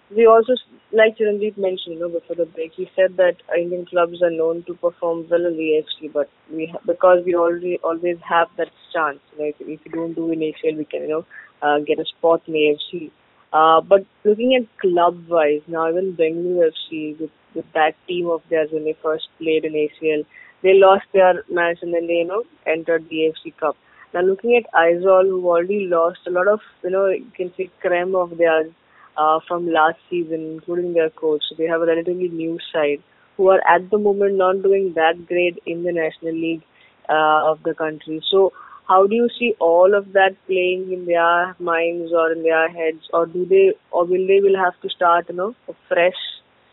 we 0.10 0.26
also 0.26 0.56
like 0.92 1.20
Chiranjeev 1.20 1.60
mentioned, 1.60 1.94
you 1.94 2.00
know, 2.00 2.10
before 2.10 2.36
the 2.36 2.48
break, 2.48 2.74
he 2.74 2.90
said 2.96 3.16
that 3.18 3.36
Indian 3.56 3.86
clubs 3.86 4.24
are 4.24 4.32
known 4.32 4.64
to 4.64 4.74
perform 4.74 5.28
well 5.30 5.46
in 5.46 5.56
the 5.56 5.70
AFC, 5.78 6.12
but 6.12 6.28
we 6.52 6.66
ha- 6.66 6.82
because 6.88 7.24
we 7.24 7.36
already 7.36 7.78
always 7.84 8.18
have 8.28 8.48
that 8.58 8.72
chance. 8.92 9.20
You 9.34 9.40
know, 9.40 9.54
if, 9.60 9.86
you 9.86 9.92
don't 9.92 10.16
do 10.16 10.32
in 10.32 10.40
ACL, 10.40 10.76
we 10.76 10.86
can 10.86 11.04
you 11.04 11.10
know 11.10 11.26
uh, 11.62 11.78
get 11.86 12.00
a 12.00 12.06
spot 12.06 12.42
in 12.48 12.56
AFC. 12.56 13.12
Uh, 13.54 13.82
but 13.82 14.08
looking 14.24 14.56
at 14.56 14.66
club 14.80 15.28
wise, 15.28 15.62
now 15.68 15.88
even 15.88 16.16
Bengaluru 16.16 16.72
FC 16.72 17.20
with 17.20 17.30
with 17.56 17.66
that 17.74 17.96
team 18.08 18.30
of 18.30 18.42
theirs 18.50 18.70
when 18.72 18.86
they 18.86 18.96
first 19.02 19.28
played 19.38 19.66
in 19.66 19.74
ACL, 19.74 20.26
they 20.62 20.74
lost 20.74 21.06
their 21.14 21.44
match 21.50 21.80
and 21.82 21.94
then 21.94 22.08
they 22.08 22.20
you 22.24 22.26
know 22.26 22.44
entered 22.66 23.08
the 23.10 23.32
AFC 23.32 23.56
Cup. 23.58 23.78
Now 24.14 24.22
looking 24.22 24.56
at 24.58 24.72
Aizawl, 24.74 25.30
who 25.30 25.48
already 25.48 25.88
lost 25.88 26.20
a 26.28 26.32
lot 26.32 26.48
of 26.48 26.60
you 26.84 26.90
know 26.90 27.08
you 27.08 27.32
can 27.36 27.54
say 27.58 27.70
creme 27.82 28.16
of 28.16 28.38
theirs 28.38 28.72
uh, 29.18 29.40
from 29.48 29.72
last 29.72 29.98
season, 30.10 30.52
including 30.54 30.94
their 30.94 31.10
coach. 31.10 31.44
So 31.50 31.56
they 31.58 31.66
have 31.66 31.82
a 31.82 31.86
relatively 31.86 32.30
new 32.30 32.58
side 32.74 33.04
who 33.38 33.50
are 33.50 33.62
at 33.68 33.90
the 33.90 33.98
moment 33.98 34.36
not 34.36 34.64
doing 34.64 34.94
that 34.96 35.28
great 35.28 35.60
in 35.66 35.84
the 35.84 35.94
National 35.94 36.34
League 36.34 36.64
uh, 37.10 37.52
of 37.52 37.64
the 37.64 37.74
country. 37.74 38.22
So 38.30 38.52
how 38.88 39.06
do 39.08 39.16
you 39.16 39.30
see 39.38 39.54
all 39.60 39.94
of 39.96 40.14
that 40.14 40.36
playing 40.48 40.92
in 40.92 41.06
their 41.06 41.56
minds 41.60 42.12
or 42.12 42.32
in 42.32 42.44
their 42.44 42.68
heads, 42.70 43.08
or 43.14 43.28
do 43.28 43.46
they, 43.46 43.74
or 43.92 44.06
will 44.06 44.28
they 44.28 44.40
will 44.42 44.58
have 44.58 44.80
to 44.82 44.90
start, 44.90 45.28
you 45.30 45.36
know, 45.36 45.56
fresh 45.88 46.22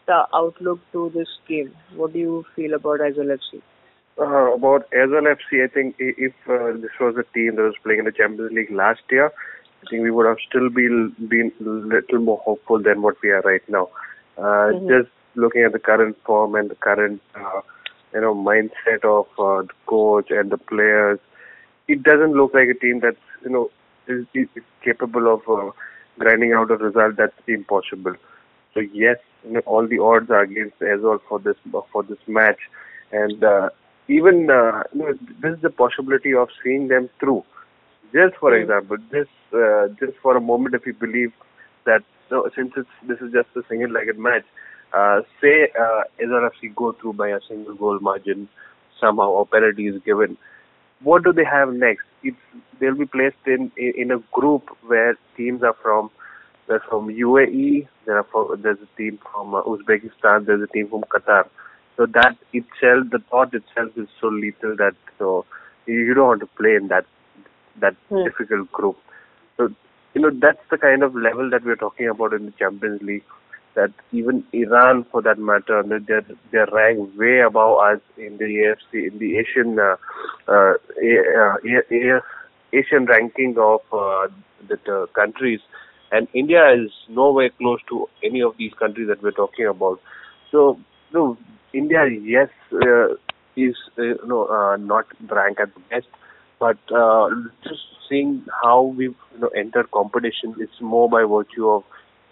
uh, 0.08 0.26
outlook 0.34 0.80
to 0.92 1.10
this 1.14 1.28
game? 1.48 1.72
What 1.94 2.12
do 2.12 2.18
you 2.18 2.44
feel 2.54 2.74
about 2.74 3.00
Aizawl 3.00 3.36
FC? 3.36 3.62
Uh, 4.18 4.54
about 4.54 4.90
Aizawl 4.92 5.34
FC, 5.36 5.64
I 5.64 5.68
think 5.68 5.96
if 5.98 6.32
uh, 6.48 6.72
this 6.80 6.92
was 7.00 7.16
a 7.18 7.34
team 7.34 7.56
that 7.56 7.62
was 7.62 7.74
playing 7.82 8.00
in 8.00 8.04
the 8.06 8.12
Champions 8.12 8.52
League 8.52 8.70
last 8.70 9.02
year, 9.10 9.26
I 9.26 9.90
think 9.90 10.02
we 10.02 10.10
would 10.10 10.26
have 10.26 10.38
still 10.48 10.70
been 10.70 11.14
been 11.28 11.52
little 11.60 12.20
more 12.20 12.38
hopeful 12.38 12.82
than 12.82 13.02
what 13.02 13.16
we 13.22 13.30
are 13.30 13.42
right 13.42 13.62
now. 13.68 13.88
Uh, 14.38 14.72
mm-hmm. 14.72 14.88
Just 14.88 15.10
looking 15.34 15.62
at 15.64 15.72
the 15.72 15.78
current 15.78 16.16
form 16.24 16.54
and 16.54 16.70
the 16.70 16.74
current, 16.76 17.20
uh, 17.34 17.60
you 18.14 18.20
know, 18.22 18.34
mindset 18.34 19.04
of 19.04 19.26
uh, 19.38 19.62
the 19.66 19.74
coach 19.86 20.30
and 20.30 20.50
the 20.50 20.58
players, 20.58 21.18
it 21.88 22.02
doesn't 22.02 22.32
look 22.32 22.54
like 22.54 22.68
a 22.68 22.78
team 22.78 23.00
that's 23.00 23.16
you 23.44 23.50
know 23.50 23.70
is, 24.08 24.24
is 24.34 24.48
capable 24.82 25.32
of 25.32 25.40
uh, 25.48 25.70
grinding 26.18 26.52
out 26.52 26.70
a 26.70 26.76
result 26.76 27.16
that's 27.16 27.36
impossible. 27.46 28.14
So 28.74 28.80
yes, 28.80 29.16
you 29.46 29.52
know, 29.54 29.62
all 29.66 29.86
the 29.86 29.98
odds 29.98 30.30
are 30.30 30.42
against 30.42 30.78
Aizawl 30.80 31.20
for 31.28 31.38
this 31.38 31.56
for 31.92 32.02
this 32.02 32.18
match, 32.26 32.58
and 33.12 33.42
uh, 33.42 33.68
even 34.08 34.50
uh, 34.50 34.82
you 34.92 35.00
know, 35.00 35.12
this 35.42 35.56
is 35.56 35.62
the 35.62 35.70
possibility 35.70 36.34
of 36.34 36.48
seeing 36.62 36.88
them 36.88 37.08
through. 37.20 37.44
Just 38.12 38.36
for 38.40 38.52
mm. 38.52 38.62
example, 38.62 38.96
just 39.10 39.30
uh, 39.54 39.88
just 40.00 40.18
for 40.22 40.36
a 40.36 40.40
moment, 40.40 40.74
if 40.74 40.86
you 40.86 40.94
believe 40.94 41.32
that 41.84 42.02
no, 42.30 42.48
since 42.56 42.72
it's 42.76 42.88
this 43.06 43.18
is 43.20 43.32
just 43.32 43.48
a 43.56 43.62
single-legged 43.68 44.18
match, 44.18 44.44
uh, 44.96 45.20
say 45.40 45.68
uh, 45.80 46.02
FC 46.20 46.74
go 46.74 46.92
through 46.92 47.14
by 47.14 47.28
a 47.28 47.40
single 47.48 47.74
goal 47.74 47.98
margin 48.00 48.48
somehow, 49.00 49.28
or 49.28 49.46
penalty 49.46 49.88
is 49.88 50.00
given. 50.04 50.36
What 51.02 51.24
do 51.24 51.32
they 51.32 51.44
have 51.44 51.72
next? 51.72 52.06
It's 52.22 52.36
they'll 52.80 52.96
be 52.96 53.06
placed 53.06 53.46
in 53.46 53.70
in 53.76 54.10
a 54.10 54.18
group 54.32 54.70
where 54.86 55.16
teams 55.36 55.62
are 55.62 55.76
from 55.82 56.10
they're 56.68 56.82
from 56.88 57.08
UAE. 57.08 57.88
There 58.06 58.18
are 58.18 58.24
from, 58.24 58.60
there's 58.62 58.78
a 58.82 58.96
team 58.96 59.18
from 59.30 59.54
uh, 59.54 59.62
Uzbekistan. 59.62 60.46
There's 60.46 60.62
a 60.62 60.72
team 60.72 60.88
from 60.88 61.02
Qatar. 61.02 61.48
So 61.96 62.06
that 62.06 62.36
itself, 62.52 63.10
the 63.10 63.20
thought 63.30 63.54
itself 63.54 63.90
is 63.96 64.08
so 64.20 64.28
lethal 64.28 64.76
that 64.76 64.94
so 65.18 65.46
you 65.86 66.12
don't 66.14 66.26
want 66.26 66.40
to 66.40 66.46
play 66.46 66.74
in 66.74 66.88
that 66.88 67.06
that 67.80 67.94
hmm. 68.08 68.24
difficult 68.24 68.70
group. 68.72 68.96
So, 69.56 69.68
you 70.14 70.20
know, 70.20 70.30
that's 70.30 70.60
the 70.70 70.78
kind 70.78 71.02
of 71.02 71.14
level 71.14 71.50
that 71.50 71.64
we're 71.64 71.76
talking 71.76 72.08
about 72.08 72.32
in 72.32 72.46
the 72.46 72.52
Champions 72.52 73.02
League. 73.02 73.24
That 73.74 73.92
even 74.10 74.42
Iran, 74.54 75.04
for 75.12 75.20
that 75.22 75.38
matter, 75.38 75.82
they're 75.82 76.24
they're 76.50 76.68
ranked 76.72 77.16
way 77.16 77.40
above 77.40 77.78
us 77.78 78.00
in 78.16 78.38
the 78.38 78.44
AFC, 78.44 79.12
in 79.12 79.18
the 79.18 79.36
Asian 79.36 79.78
uh, 79.78 79.96
uh, 80.48 80.74
uh, 80.82 82.20
Asian 82.72 83.04
ranking 83.04 83.56
of 83.58 83.80
uh, 83.92 84.28
the 84.66 84.78
uh, 84.90 85.06
countries, 85.08 85.60
and 86.12 86.28
India 86.34 86.62
is 86.72 86.90
nowhere 87.08 87.50
close 87.50 87.80
to 87.88 88.08
any 88.22 88.42
of 88.42 88.56
these 88.58 88.72
countries 88.74 89.08
that 89.08 89.22
we're 89.22 89.32
talking 89.32 89.66
about. 89.66 90.00
So, 90.50 90.78
you 91.10 91.18
know, 91.18 91.38
India, 91.72 92.06
yes, 92.08 92.48
uh, 92.72 93.14
is 93.56 93.74
uh, 93.98 94.02
you 94.02 94.26
know 94.26 94.46
uh, 94.46 94.76
not 94.76 95.06
ranked 95.30 95.60
at 95.60 95.74
the 95.74 95.80
best, 95.90 96.06
but 96.58 96.78
uh, 96.94 97.28
just 97.64 97.82
seeing 98.08 98.44
how 98.62 98.82
we've 98.82 99.14
you 99.34 99.40
know 99.40 99.48
entered 99.48 99.90
competition, 99.90 100.54
it's 100.58 100.80
more 100.80 101.08
by 101.08 101.24
virtue 101.24 101.68
of 101.68 101.82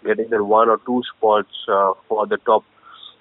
getting 0.05 0.29
the 0.29 0.43
one 0.43 0.69
or 0.69 0.79
two 0.85 1.01
spots 1.17 1.49
uh, 1.67 1.93
for 2.07 2.27
the 2.27 2.37
top, 2.37 2.63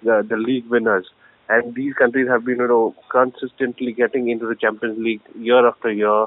the, 0.03 0.25
the 0.29 0.37
league 0.37 0.67
winners. 0.69 1.07
And 1.49 1.75
these 1.75 1.95
countries 1.95 2.29
have 2.29 2.45
been 2.45 2.59
you 2.59 2.69
know 2.69 2.95
consistently 3.11 3.93
getting 3.93 4.29
into 4.29 4.47
the 4.47 4.55
Champions 4.55 4.99
League 4.99 5.23
year 5.38 5.67
after 5.67 5.90
year 5.93 6.27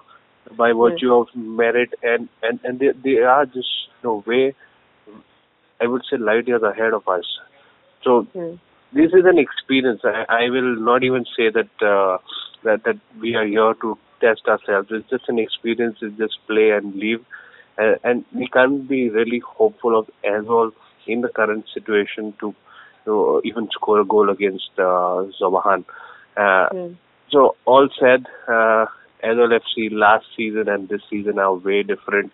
by 0.55 0.71
virtue 0.73 1.15
yes. 1.15 1.27
of 1.33 1.35
merit, 1.35 1.93
and 2.03 2.29
and 2.43 2.59
and 2.63 2.79
they 2.79 2.91
they 3.03 3.17
are 3.17 3.45
just 3.45 3.89
you 4.01 4.03
know 4.03 4.23
way, 4.25 4.55
I 5.81 5.87
would 5.87 6.03
say 6.09 6.17
light 6.17 6.47
years 6.47 6.63
ahead 6.63 6.93
of 6.93 7.07
us. 7.07 7.25
So. 8.03 8.27
Mm 8.35 8.59
this 8.93 9.11
is 9.11 9.25
an 9.25 9.37
experience. 9.37 10.01
I, 10.03 10.25
I 10.29 10.49
will 10.49 10.75
not 10.77 11.03
even 11.03 11.25
say 11.37 11.49
that 11.49 11.69
uh, 11.85 12.17
that 12.63 12.83
that 12.85 12.99
we 13.19 13.35
are 13.35 13.45
here 13.45 13.73
to 13.81 13.97
test 14.21 14.47
ourselves. 14.47 14.87
It's 14.91 15.09
just 15.09 15.27
an 15.27 15.39
experience. 15.39 15.97
It's 16.01 16.17
just 16.17 16.37
play 16.47 16.71
and 16.71 16.95
leave, 16.95 17.23
and, 17.77 17.97
and 18.03 18.25
we 18.33 18.47
can't 18.47 18.87
be 18.87 19.09
really 19.09 19.39
hopeful 19.39 19.97
of 19.97 20.09
Aizawl 20.25 20.71
in 21.05 21.21
the 21.21 21.29
current 21.29 21.65
situation 21.73 22.33
to, 22.39 22.53
to 23.05 23.41
even 23.45 23.69
score 23.71 24.01
a 24.01 24.05
goal 24.05 24.29
against 24.29 24.71
uh, 24.77 25.23
Zob 25.39 25.61
Ahan. 25.61 25.85
Uh, 26.35 26.69
mm. 26.73 26.97
So 27.29 27.55
all 27.65 27.87
said, 27.99 28.25
uh, 29.27 29.33
Aizawl 29.33 29.59
FC 29.59 29.89
last 29.91 30.25
season 30.35 30.69
and 30.69 30.89
this 30.89 31.01
season 31.09 31.39
are 31.39 31.53
way 31.53 31.83
different, 31.83 32.31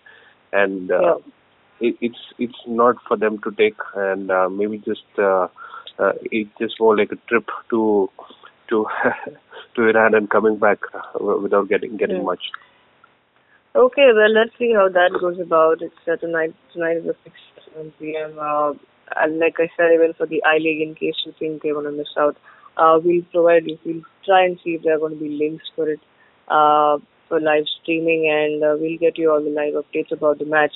and 0.51 0.91
uh, 0.91 1.01
yeah. 1.01 1.89
it, 1.89 1.97
it's 2.01 2.19
it's 2.37 2.61
not 2.67 2.95
for 3.07 3.17
them 3.17 3.39
to 3.39 3.51
take, 3.51 3.77
and 3.95 4.31
uh, 4.31 4.49
maybe 4.49 4.77
just. 4.77 5.03
Uh, 5.17 5.47
uh, 5.99 6.13
it's 6.23 6.49
just 6.59 6.79
more 6.79 6.97
like 6.97 7.11
a 7.11 7.15
trip 7.27 7.47
to 7.69 8.09
to 8.69 8.85
to 9.75 9.81
Iran 9.83 10.15
and 10.15 10.29
coming 10.29 10.57
back 10.57 10.79
uh, 10.93 11.23
without 11.23 11.69
getting 11.69 11.97
getting 11.97 12.17
yeah. 12.17 12.23
much. 12.23 12.41
Okay, 13.75 14.09
well, 14.13 14.31
let's 14.31 14.51
see 14.59 14.73
how 14.73 14.87
that 14.89 15.11
goes 15.19 15.39
about. 15.39 15.81
It's 15.81 15.95
uh, 16.07 16.15
tonight. 16.17 16.53
Tonight 16.73 16.97
is 16.97 17.05
the 17.05 17.15
6 17.23 17.35
7 17.73 17.93
p.m. 17.99 18.37
Uh, 18.39 18.73
and 19.15 19.39
like 19.39 19.55
I 19.59 19.69
said, 19.75 19.93
even 19.93 20.13
for 20.13 20.27
the 20.27 20.43
I 20.43 20.57
League, 20.57 20.81
in 20.81 20.95
case 20.95 21.15
you 21.25 21.33
think 21.39 21.63
they 21.63 21.73
want 21.73 21.87
to 21.87 21.91
miss 21.91 22.13
out, 22.17 22.37
uh, 22.77 22.99
we'll 23.03 23.23
provide 23.31 23.65
you. 23.65 23.77
We'll 23.83 24.03
try 24.25 24.45
and 24.45 24.59
see 24.63 24.71
if 24.71 24.83
there 24.83 24.95
are 24.95 24.99
going 24.99 25.17
to 25.17 25.19
be 25.19 25.29
links 25.29 25.65
for 25.75 25.89
it 25.89 25.99
uh, 26.47 26.97
for 27.27 27.39
live 27.39 27.65
streaming, 27.81 28.29
and 28.29 28.63
uh, 28.63 28.75
we'll 28.79 28.97
get 28.97 29.17
you 29.17 29.31
all 29.31 29.43
the 29.43 29.49
live 29.49 29.73
updates 29.73 30.11
about 30.11 30.39
the 30.39 30.45
match. 30.45 30.73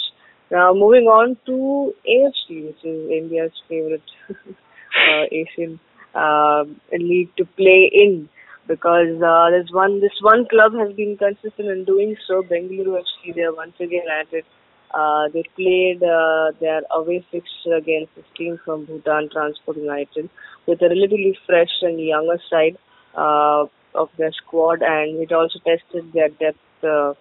Now, 0.49 0.73
moving 0.73 1.05
on 1.05 1.37
to 1.45 1.93
AFC, 2.07 2.67
which 2.67 2.83
is 2.83 3.11
India's 3.11 3.51
favorite 3.67 4.01
uh, 4.29 5.23
Asian 5.31 5.79
uh, 6.15 6.63
league 6.91 7.35
to 7.37 7.45
play 7.45 7.91
in 7.93 8.29
because 8.67 9.21
uh, 9.21 9.49
there's 9.49 9.71
one 9.71 10.01
this 10.01 10.17
one 10.21 10.45
club 10.47 10.73
has 10.73 10.93
been 10.95 11.17
consistent 11.17 11.69
in 11.69 11.85
doing 11.85 12.15
so. 12.27 12.43
Bengaluru 12.43 13.01
FC 13.01 13.35
they 13.35 13.41
are 13.41 13.55
once 13.55 13.75
again 13.79 14.07
at 14.19 14.31
it. 14.33 14.45
Uh, 14.93 15.27
they 15.33 15.43
played 15.55 16.01
uh, 16.01 16.51
their 16.61 16.81
away 16.95 17.25
fixture 17.29 17.75
against 17.75 18.15
this 18.15 18.25
team 18.37 18.57
from 18.63 18.85
Bhutan 18.85 19.29
Transport 19.31 19.77
United 19.77 20.29
with 20.65 20.81
a 20.81 20.87
relatively 20.87 21.37
fresh 21.45 21.75
and 21.81 21.99
younger 21.99 22.39
side 22.49 22.77
uh, 23.15 23.65
of 23.97 24.09
their 24.17 24.31
squad, 24.31 24.81
and 24.81 25.21
it 25.21 25.31
also 25.31 25.59
tested 25.59 26.13
their 26.13 26.29
depth 26.29 26.59
uh, 26.83 27.13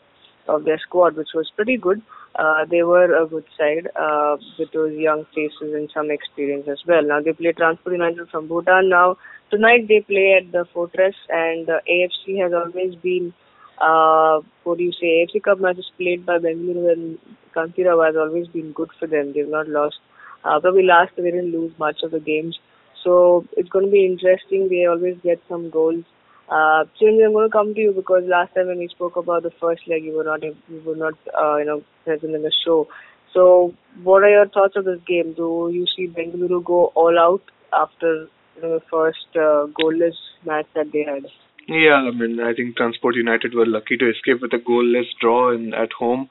of 0.49 0.65
their 0.65 0.79
squad, 0.79 1.17
which 1.17 1.31
was 1.35 1.51
pretty 1.57 1.77
good. 1.77 2.03
Uh, 2.39 2.67
they 2.71 2.83
were 2.83 3.23
a 3.23 3.27
good 3.27 3.45
side 3.59 3.89
uh, 3.99 4.37
with 4.59 4.71
those 4.73 4.93
young 4.93 5.25
faces 5.35 5.73
and 5.75 5.91
some 5.95 6.11
experience 6.11 6.69
as 6.69 6.79
well. 6.87 7.03
Now 7.03 7.21
they 7.21 7.33
play 7.33 7.53
Transport 7.53 7.95
United 7.95 8.29
from 8.29 8.47
Bhutan. 8.47 8.91
Now 8.91 9.17
tonight 9.51 9.89
they 9.89 10.01
play 10.01 10.39
at 10.41 10.53
the 10.53 10.67
Fortress, 10.73 11.15
and 11.31 11.69
uh, 11.69 11.81
AFC 11.91 12.41
has 12.43 12.53
always 12.53 12.95
been. 12.97 13.33
Uh, 13.79 14.41
what 14.65 14.79
do 14.79 14.85
you 14.85 14.93
say? 14.93 15.27
AFC 15.27 15.43
Cup 15.43 15.61
matches 15.61 15.91
played 15.99 16.25
by 16.25 16.39
Bengaluru 16.39 16.93
and 16.93 17.19
Kanteerava 17.55 18.07
has 18.07 18.17
always 18.17 18.49
been 18.49 18.73
good 18.73 18.91
for 18.99 19.07
them. 19.07 19.33
They've 19.35 19.49
not 19.49 19.69
lost. 19.69 19.97
Uh, 20.45 20.61
probably 20.61 20.85
last 20.85 21.13
they 21.17 21.25
didn't 21.25 21.53
lose 21.53 21.73
much 21.79 22.03
of 22.03 22.11
the 22.11 22.21
games. 22.21 22.59
So 23.03 23.47
it's 23.57 23.69
going 23.69 23.85
to 23.85 23.91
be 23.91 24.05
interesting. 24.05 24.69
They 24.69 24.87
always 24.87 25.17
get 25.23 25.41
some 25.49 25.71
goals. 25.71 26.05
Uh, 26.49 26.85
I'm 26.85 27.33
going 27.33 27.49
to 27.49 27.53
come 27.53 27.75
to 27.75 27.81
you 27.81 27.93
because 27.93 28.23
last 28.27 28.55
time 28.55 28.69
when 28.69 28.79
we 28.79 28.89
spoke 28.89 29.17
about 29.17 29.43
the 29.43 29.51
first 29.61 29.83
leg, 29.89 30.05
you 30.05 30.17
were 30.17 30.25
not 30.25 30.43
you 30.43 30.83
were 30.85 30.97
not 30.97 31.15
uh, 31.37 31.57
you 31.57 31.65
know 31.65 31.83
present 32.05 32.35
in 32.35 32.43
the 32.43 32.53
show. 32.65 32.89
So, 33.33 33.75
what 34.03 34.23
are 34.23 34.31
your 34.31 34.49
thoughts 34.49 34.77
of 34.77 34.85
this 34.85 35.01
game? 35.07 35.35
Do 35.35 35.71
you 35.73 35.87
see 35.95 36.07
Bengaluru 36.07 36.65
go 36.65 36.87
all 36.95 37.19
out 37.19 37.43
after 37.73 38.29
you 38.55 38.63
know, 38.63 38.79
the 38.79 38.85
first 38.91 39.27
uh, 39.35 39.67
goalless 39.79 40.15
match 40.45 40.67
that 40.75 40.93
they 40.93 41.03
had? 41.03 41.27
Yeah, 41.69 41.95
I 41.95 42.13
mean, 42.13 42.39
I 42.41 42.55
think 42.55 42.77
Transport 42.77 43.17
United 43.17 43.55
were 43.55 43.67
lucky 43.67 43.97
to 43.97 44.09
escape 44.09 44.41
with 44.41 44.53
a 44.53 44.59
goalless 44.59 45.07
draw 45.21 45.53
in 45.53 45.75
at 45.75 45.93
home. 45.93 46.31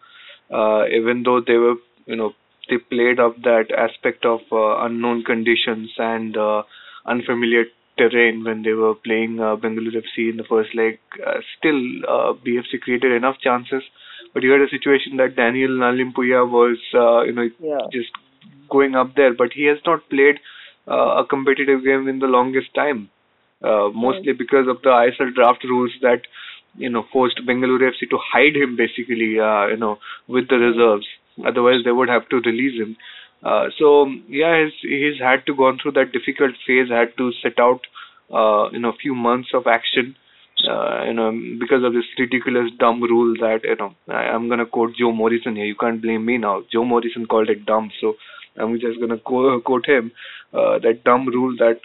Uh, 0.49 0.85
even 0.87 1.23
though 1.23 1.41
they 1.45 1.57
were, 1.57 1.75
you 2.05 2.15
know, 2.15 2.31
they 2.69 2.77
played 2.77 3.19
up 3.19 3.35
that 3.43 3.65
aspect 3.77 4.25
of 4.25 4.39
uh, 4.51 4.85
unknown 4.85 5.23
conditions 5.23 5.91
and 5.97 6.37
uh, 6.37 6.63
unfamiliar 7.05 7.65
terrain 7.97 8.43
when 8.43 8.63
they 8.63 8.73
were 8.73 8.95
playing 8.95 9.39
uh, 9.39 9.55
Bengaluru 9.55 10.01
FC 10.03 10.29
in 10.31 10.37
the 10.37 10.43
first 10.43 10.75
leg. 10.75 10.99
Uh, 11.25 11.39
still, 11.57 11.79
uh, 12.07 12.33
BFC 12.45 12.81
created 12.81 13.11
enough 13.11 13.37
chances, 13.41 13.83
but 14.33 14.43
you 14.43 14.51
had 14.51 14.61
a 14.61 14.69
situation 14.69 15.17
that 15.17 15.35
Daniel 15.35 15.71
Lalhlimpuia 15.71 16.49
was, 16.49 16.77
uh, 16.93 17.21
you 17.23 17.31
know, 17.31 17.49
Yeah. 17.59 17.87
just 17.91 18.11
going 18.69 18.95
up 18.95 19.15
there, 19.15 19.33
but 19.33 19.53
he 19.53 19.65
has 19.65 19.77
not 19.85 20.09
played 20.09 20.39
uh, 20.87 21.21
a 21.21 21.25
competitive 21.25 21.83
game 21.83 22.07
in 22.07 22.19
the 22.19 22.27
longest 22.27 22.73
time, 22.73 23.09
uh, 23.63 23.89
mostly 23.93 24.33
because 24.33 24.67
of 24.67 24.81
the 24.83 24.89
ISL 24.89 25.33
draft 25.33 25.63
rules 25.63 25.91
that 26.01 26.21
you 26.77 26.89
know 26.89 27.03
forced 27.11 27.39
Bengaluru 27.47 27.89
FC 27.91 28.09
to 28.09 28.17
hide 28.31 28.55
him 28.55 28.75
basically, 28.75 29.39
uh, 29.39 29.67
you 29.67 29.77
know, 29.77 29.97
with 30.27 30.47
the 30.49 30.57
reserves. 30.57 31.07
Otherwise, 31.45 31.83
they 31.83 31.91
would 31.91 32.09
have 32.09 32.27
to 32.29 32.37
release 32.41 32.79
him. 32.79 32.95
Uh, 33.43 33.67
so 33.77 34.07
yeah, 34.27 34.63
he's 34.63 34.73
he's 34.81 35.19
had 35.19 35.45
to 35.45 35.55
gone 35.55 35.77
through 35.81 35.91
that 35.93 36.11
difficult 36.11 36.51
phase, 36.65 36.89
had 36.89 37.15
to 37.17 37.31
set 37.41 37.59
out, 37.59 37.81
uh, 38.33 38.69
you 38.71 38.79
know, 38.79 38.93
few 39.01 39.15
months 39.15 39.49
of 39.53 39.67
action. 39.67 40.15
Uh, 40.67 41.03
you 41.05 41.13
know, 41.13 41.31
because 41.59 41.83
of 41.83 41.93
this 41.93 42.05
ridiculous 42.17 42.71
dumb 42.79 43.01
rule 43.01 43.35
that 43.39 43.59
you 43.63 43.75
know, 43.75 43.93
I, 44.07 44.31
I'm 44.33 44.47
gonna 44.49 44.65
quote 44.65 44.95
Joe 44.97 45.11
Morrison 45.11 45.55
here. 45.55 45.65
You 45.65 45.75
can't 45.75 46.01
blame 46.01 46.25
me 46.25 46.37
now. 46.37 46.63
Joe 46.71 46.85
Morrison 46.85 47.25
called 47.25 47.49
it 47.49 47.65
dumb, 47.65 47.91
so 48.01 48.15
I'm 48.57 48.79
just 48.79 48.99
gonna 48.99 49.19
co- 49.19 49.59
quote 49.61 49.85
him. 49.85 50.11
Uh, 50.53 50.79
that 50.79 51.03
dumb 51.03 51.27
rule 51.27 51.55
that 51.59 51.81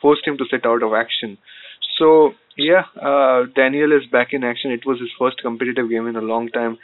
forced 0.00 0.26
him 0.26 0.38
to 0.38 0.44
set 0.50 0.64
out 0.64 0.82
of 0.82 0.94
action. 0.94 1.36
So 1.98 2.32
yeah, 2.56 2.84
uh, 3.00 3.44
Daniel 3.54 3.92
is 3.92 4.06
back 4.10 4.32
in 4.32 4.44
action. 4.44 4.70
It 4.70 4.86
was 4.86 5.00
his 5.00 5.10
first 5.18 5.40
competitive 5.42 5.90
game 5.90 6.06
in 6.06 6.16
a 6.16 6.20
long 6.20 6.48
time. 6.48 6.78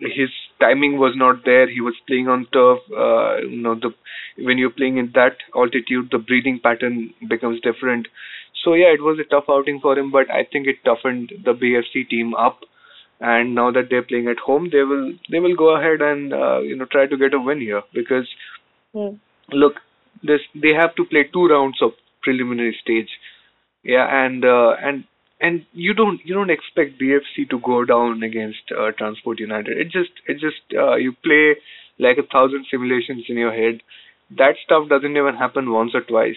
His 0.00 0.30
timing 0.60 0.98
was 0.98 1.14
not 1.16 1.44
there. 1.44 1.68
He 1.68 1.80
was 1.80 1.94
playing 2.06 2.28
on 2.28 2.46
turf. 2.52 2.78
Uh, 2.90 3.38
you 3.46 3.60
know, 3.62 3.74
the 3.74 3.90
when 4.38 4.58
you're 4.58 4.70
playing 4.70 4.96
in 4.96 5.12
that 5.14 5.36
altitude, 5.54 6.08
the 6.10 6.18
breathing 6.18 6.60
pattern 6.62 7.12
becomes 7.28 7.60
different. 7.60 8.08
So 8.64 8.74
yeah, 8.74 8.92
it 8.92 9.02
was 9.02 9.18
a 9.18 9.28
tough 9.28 9.44
outing 9.48 9.80
for 9.80 9.98
him, 9.98 10.10
but 10.10 10.30
I 10.30 10.44
think 10.50 10.66
it 10.66 10.84
toughened 10.84 11.32
the 11.44 11.52
BFC 11.52 12.08
team 12.08 12.34
up. 12.34 12.60
And 13.22 13.54
now 13.54 13.70
that 13.70 13.88
they're 13.90 14.02
playing 14.02 14.28
at 14.28 14.38
home, 14.38 14.70
they 14.72 14.82
will 14.82 15.12
they 15.30 15.40
will 15.40 15.54
go 15.54 15.76
ahead 15.76 16.00
and 16.00 16.32
uh, 16.32 16.60
you 16.60 16.74
know 16.76 16.86
try 16.86 17.06
to 17.06 17.18
get 17.18 17.34
a 17.34 17.40
win 17.40 17.60
here 17.60 17.82
because 17.92 18.26
Hmm. 18.92 19.16
look, 19.52 19.74
this 20.22 20.40
they 20.54 20.72
have 20.74 20.94
to 20.96 21.04
play 21.04 21.24
two 21.32 21.46
rounds 21.46 21.80
of 21.80 21.92
preliminary 22.22 22.76
stage. 22.82 23.08
Yeah, 23.82 24.06
and 24.24 24.44
uh, 24.44 24.74
and 24.82 25.04
and 25.40 25.64
you 25.72 25.94
don't 25.94 26.20
you 26.24 26.34
don't 26.34 26.50
expect 26.50 27.00
BFC 27.00 27.48
to 27.50 27.58
go 27.60 27.84
down 27.84 28.22
against 28.22 28.72
uh, 28.78 28.90
Transport 28.98 29.40
United. 29.40 29.78
It 29.78 29.90
just 29.90 30.12
it 30.26 30.34
just 30.34 30.62
uh, 30.76 30.96
you 30.96 31.12
play 31.24 31.56
like 31.98 32.18
a 32.18 32.26
thousand 32.30 32.66
simulations 32.70 33.24
in 33.28 33.36
your 33.36 33.52
head. 33.52 33.80
That 34.36 34.56
stuff 34.64 34.88
doesn't 34.88 35.16
even 35.16 35.34
happen 35.34 35.72
once 35.72 35.92
or 35.94 36.02
twice. 36.02 36.36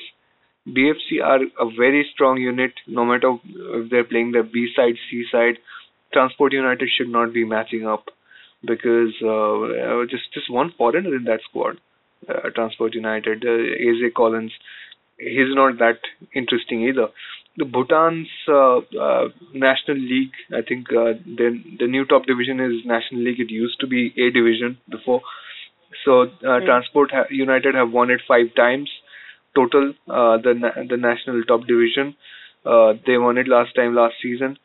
BFC 0.68 1.22
are 1.22 1.42
a 1.60 1.70
very 1.78 2.08
strong 2.14 2.38
unit, 2.38 2.72
no 2.88 3.04
matter 3.04 3.36
if 3.46 3.90
they're 3.90 4.06
playing 4.06 4.32
the 4.32 4.44
B 4.44 4.72
side, 4.76 4.96
C 5.10 5.26
side. 5.32 5.58
Transport 6.14 6.54
United 6.54 6.90
should 6.96 7.10
not 7.10 7.34
be 7.34 7.44
matching 7.44 7.86
up 7.86 8.06
because 8.66 9.14
uh, 9.22 9.62
uh, 9.62 10.06
just 10.10 10.32
just 10.34 10.50
one 10.50 10.72
foreigner 10.78 11.16
in 11.16 11.26
that 11.26 11.42
squad. 11.50 11.80
Uh, 12.30 12.50
Transport 12.56 12.94
United, 12.94 13.44
uh, 13.44 13.50
AJ 13.50 14.14
Collins, 14.16 14.54
he's 15.18 15.54
not 15.54 15.78
that 15.80 16.00
interesting 16.34 16.88
either. 16.88 17.10
The 17.58 17.66
Bhutan's 17.66 18.30
uh, 18.48 18.78
uh, 19.00 19.30
National 19.54 19.98
League, 19.98 20.34
I 20.52 20.62
think 20.62 20.88
uh, 20.92 21.14
the 21.40 21.62
the 21.80 21.88
new 21.88 22.04
top 22.06 22.26
division 22.26 22.60
is 22.60 22.84
National 22.86 23.22
League. 23.22 23.40
It 23.40 23.52
used 23.52 23.80
to 23.82 23.88
be 23.88 24.14
A 24.18 24.32
division 24.32 24.78
before. 24.90 25.22
So 26.06 26.24
uh, 26.24 26.60
Transport 26.62 27.12
ha- 27.12 27.28
United 27.30 27.76
have 27.76 27.92
won 27.92 28.10
it 28.10 28.22
five 28.28 28.54
times 28.56 28.90
total. 29.56 29.94
Uh, 30.10 30.38
the 30.38 30.54
na- 30.56 30.84
the 30.90 30.98
national 30.98 31.44
top 31.44 31.68
division, 31.68 32.16
uh, 32.66 32.94
they 33.06 33.18
won 33.18 33.38
it 33.38 33.48
last 33.48 33.76
time 33.76 33.94
last 33.96 34.16
season. 34.22 34.58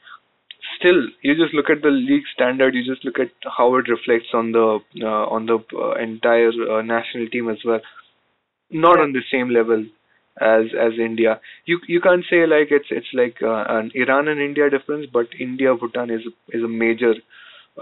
Still, 0.79 1.03
you 1.23 1.35
just 1.35 1.55
look 1.55 1.71
at 1.71 1.83
the 1.83 1.91
league 1.91 2.27
standard. 2.35 2.75
You 2.75 2.85
just 2.85 3.05
look 3.05 3.19
at 3.19 3.31
how 3.57 3.75
it 3.77 3.89
reflects 3.89 4.33
on 4.33 4.53
the 4.53 4.81
uh, 5.03 5.27
on 5.37 5.47
the 5.47 5.59
uh, 5.77 5.93
entire 5.95 6.53
uh, 6.71 6.83
national 6.83 7.29
team 7.29 7.49
as 7.51 7.59
well. 7.65 7.81
Not 8.71 9.01
on 9.01 9.13
the 9.13 9.23
same 9.31 9.51
level 9.51 9.87
as 10.41 10.67
as 10.79 10.93
India. 10.99 11.41
You 11.67 11.81
you 11.87 12.01
can't 12.01 12.25
say 12.31 12.47
like 12.47 12.71
it's 12.71 12.91
it's 12.91 13.13
like 13.15 13.43
uh, 13.43 13.65
an 13.69 13.91
Iran 13.95 14.29
and 14.29 14.41
India 14.41 14.71
difference, 14.71 15.07
but 15.13 15.27
India 15.39 15.75
Bhutan 15.75 16.11
is 16.11 16.23
is 16.51 16.63
a 16.63 16.69
major 16.69 17.15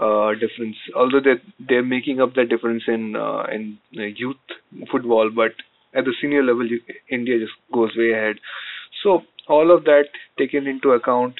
uh, 0.01 0.33
difference. 0.33 0.77
Although 0.95 1.21
they 1.21 1.35
they're 1.59 1.83
making 1.83 2.21
up 2.21 2.33
that 2.35 2.49
difference 2.49 2.83
in 2.87 3.15
uh, 3.15 3.43
in 3.51 3.77
uh, 3.97 4.03
youth 4.03 4.37
football, 4.91 5.29
but 5.29 5.53
at 5.93 6.05
the 6.05 6.13
senior 6.21 6.43
level, 6.43 6.67
you, 6.67 6.81
India 7.09 7.39
just 7.39 7.53
goes 7.73 7.95
way 7.97 8.11
ahead. 8.11 8.37
So 9.03 9.21
all 9.47 9.71
of 9.71 9.85
that 9.85 10.05
taken 10.37 10.67
into 10.67 10.91
account, 10.91 11.39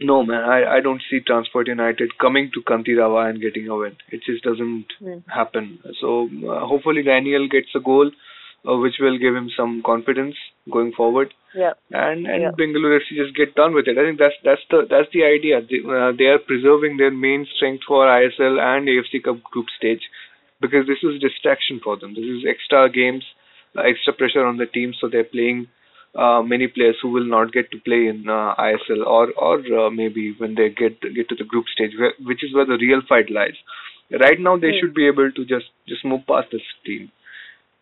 no 0.00 0.22
man, 0.24 0.42
I 0.44 0.76
I 0.76 0.80
don't 0.80 1.02
see 1.10 1.20
Transport 1.20 1.66
United 1.68 2.16
coming 2.18 2.50
to 2.54 2.62
Kanteerava 2.62 3.28
and 3.30 3.40
getting 3.40 3.68
a 3.68 3.76
win. 3.76 3.96
It 4.10 4.22
just 4.24 4.44
doesn't 4.44 4.86
Hmm. 5.00 5.18
happen. 5.28 5.78
So 6.00 6.28
uh, 6.50 6.66
hopefully 6.66 7.02
Daniel 7.02 7.48
gets 7.48 7.74
a 7.74 7.80
goal, 7.80 8.10
uh, 8.66 8.76
which 8.76 8.96
will 9.00 9.18
give 9.18 9.34
him 9.34 9.48
some 9.56 9.82
confidence 9.84 10.36
going 10.70 10.92
forward 10.92 11.32
Yeah. 11.54 11.72
and 11.90 12.26
and 12.26 12.42
Yeah. 12.42 12.50
Bengaluru 12.58 12.96
FC 13.00 13.16
just 13.16 13.34
get 13.36 13.54
done 13.54 13.74
with 13.74 13.86
it. 13.88 13.98
I 13.98 14.04
think 14.06 14.18
that's 14.18 14.38
that's 14.44 14.64
the 14.70 14.86
that's 14.90 15.10
the 15.12 15.24
idea. 15.24 15.60
They, 15.70 15.80
uh, 15.98 16.12
they 16.18 16.26
are 16.34 16.38
preserving 16.50 16.96
their 16.96 17.10
main 17.10 17.46
strength 17.56 17.84
for 17.86 18.06
ISL 18.06 18.58
and 18.70 18.88
AFC 18.94 19.22
Cup 19.24 19.42
group 19.44 19.66
stage 19.78 20.04
because 20.60 20.86
this 20.86 21.02
is 21.02 21.20
distraction 21.20 21.80
for 21.82 21.96
them. 21.96 22.14
This 22.14 22.24
is 22.36 22.44
extra 22.54 22.88
games, 22.90 23.24
uh, 23.76 23.82
extra 23.82 24.12
pressure 24.12 24.44
on 24.44 24.56
the 24.58 24.66
team, 24.66 24.92
so 25.00 25.08
they're 25.08 25.32
playing 25.36 25.66
uh, 26.14 26.42
many 26.42 26.66
players 26.66 26.96
who 27.00 27.10
will 27.16 27.24
not 27.36 27.52
get 27.52 27.70
to 27.70 27.78
play 27.88 28.06
in 28.12 28.28
uh, 28.28 28.54
ISL 28.68 29.06
or 29.06 29.24
or 29.48 29.56
uh, 29.80 29.90
maybe 29.90 30.24
when 30.38 30.54
they 30.56 30.68
get 30.68 31.00
get 31.18 31.28
to 31.28 31.36
the 31.42 31.44
group 31.44 31.66
stage, 31.76 31.92
where, 31.98 32.14
which 32.32 32.42
is 32.48 32.54
where 32.54 32.66
the 32.66 32.78
real 32.86 33.02
fight 33.08 33.30
lies. 33.30 33.58
Right 34.26 34.40
now, 34.40 34.56
they 34.56 34.70
Hmm. 34.72 34.78
should 34.80 34.94
be 34.94 35.06
able 35.06 35.30
to 35.38 35.44
just 35.54 35.70
just 35.86 36.04
move 36.04 36.26
past 36.26 36.50
this 36.56 36.68
team. 36.90 37.10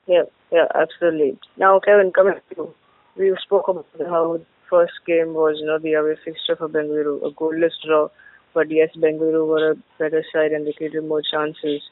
Yeah, 0.07 0.23
yeah, 0.53 0.67
absolutely. 0.75 1.39
Now, 1.57 1.81
Kevin, 1.81 2.13
coming 2.13 2.35
to 2.35 2.57
you. 2.57 2.75
We 3.17 3.37
spoke 3.43 3.69
about 3.69 3.87
how 3.99 4.39
the 4.39 4.47
first 4.71 4.93
game 5.07 5.35
was, 5.35 5.57
you 5.61 5.67
know, 5.67 5.79
the 5.79 5.95
away 5.95 6.17
fixture 6.25 6.57
for 6.57 6.69
Bengaluru, 6.69 7.27
a 7.27 7.31
goalless 7.33 7.73
draw. 7.85 8.09
but 8.55 8.71
yes, 8.71 8.91
Bengaluru 8.97 9.47
were 9.47 9.73
a 9.73 9.77
better 9.99 10.25
side 10.33 10.53
and 10.53 10.67
they 10.67 10.73
created 10.73 11.05
more 11.05 11.23
chances. 11.23 11.83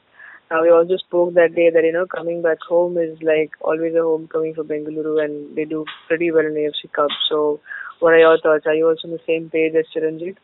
Now 0.50 0.62
we 0.62 0.70
also 0.70 0.96
spoke 0.96 1.35
that 1.35 1.55
day 1.55 1.70
that 1.70 1.85
you 1.85 1.92
know 1.92 2.07
coming 2.07 2.42
back 2.42 2.59
home 2.68 2.98
is 2.98 3.16
like 3.22 3.53
always 3.61 3.94
a 3.94 4.03
homecoming 4.03 4.55
for 4.55 4.62
Bengaluru, 4.62 5.24
and 5.24 5.57
they 5.57 5.64
do 5.64 5.85
pretty 6.07 6.31
well 6.31 6.46
in 6.46 6.55
the 6.55 6.61
AFC 6.61 6.92
Cup. 6.92 7.09
So, 7.29 7.61
what 8.00 8.12
are 8.12 8.18
your 8.18 8.38
thoughts? 8.40 8.66
Are 8.66 8.74
you 8.74 8.88
also 8.88 9.09
on 9.09 9.14
the 9.14 9.20
same 9.27 9.48
page 9.50 9.74
as 9.74 9.87
Chiranjit? 9.94 10.37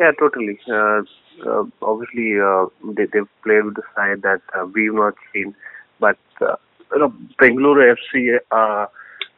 Yeah, 0.00 0.10
totally. 0.18 0.58
Uh, 0.68 1.02
uh, 1.46 1.64
obviously, 1.82 2.38
uh, 2.40 2.66
they, 2.96 3.06
they've 3.12 3.30
played 3.44 3.64
with 3.64 3.76
the 3.76 3.82
side 3.94 4.22
that 4.22 4.42
uh, 4.58 4.66
we've 4.66 4.94
not 4.94 5.14
seen, 5.32 5.54
but 6.00 6.18
uh, 6.40 6.56
you 6.92 6.98
know, 6.98 7.12
Bengaluru 7.40 7.94
FC, 7.96 8.38
uh, 8.50 8.86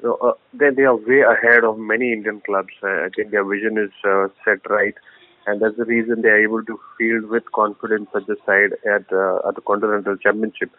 you 0.03 0.09
know, 0.09 0.15
uh, 0.23 0.33
they 0.55 0.71
they 0.71 0.83
are 0.83 0.97
way 0.97 1.21
ahead 1.21 1.65
of 1.65 1.79
many 1.79 2.13
Indian 2.13 2.41
clubs. 2.41 2.73
Uh, 2.83 3.07
I 3.07 3.09
think 3.15 3.31
their 3.31 3.45
vision 3.45 3.79
is 3.79 3.91
uh, 4.05 4.29
set 4.45 4.69
right, 4.69 4.95
and 5.47 5.61
that's 5.61 5.77
the 5.77 5.85
reason 5.85 6.23
they 6.23 6.29
are 6.29 6.43
able 6.43 6.65
to 6.65 6.79
field 6.97 7.27
with 7.27 7.51
confidence 7.53 8.09
such 8.13 8.29
a 8.29 8.37
side 8.47 8.73
at 8.87 9.13
uh, 9.13 9.49
at 9.49 9.55
the 9.55 9.63
Continental 9.67 10.17
Championship, 10.17 10.71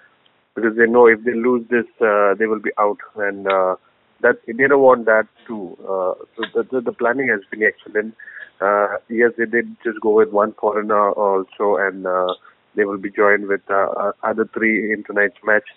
because 0.56 0.76
they 0.78 0.88
know 0.88 1.08
if 1.08 1.24
they 1.24 1.34
lose 1.34 1.66
this, 1.70 1.86
uh, 2.02 2.34
they 2.36 2.48
will 2.48 2.62
be 2.62 2.72
out, 2.80 3.00
and 3.18 3.48
uh, 3.48 3.76
that 4.22 4.38
they 4.48 4.68
don't 4.68 4.82
want 4.82 5.06
that 5.06 5.28
too. 5.48 5.78
Uh, 5.82 6.14
so 6.36 6.44
the, 6.56 6.64
the 6.72 6.82
the 6.82 6.92
planning 6.92 7.28
has 7.30 7.42
been 7.52 7.64
excellent. 7.64 8.16
Uh, 8.62 8.98
yes, 9.10 9.32
they 9.38 9.46
did 9.46 9.76
just 9.84 10.00
go 10.02 10.12
with 10.12 10.30
one 10.30 10.54
foreigner 10.54 11.12
also, 11.12 11.78
and 11.78 12.06
uh, 12.06 12.34
they 12.76 12.86
will 12.86 12.98
be 12.98 13.10
joined 13.10 13.48
with 13.48 13.62
uh, 13.70 14.12
other 14.24 14.48
three 14.54 14.94
in 14.94 15.04
tonight's 15.04 15.38
match. 15.44 15.68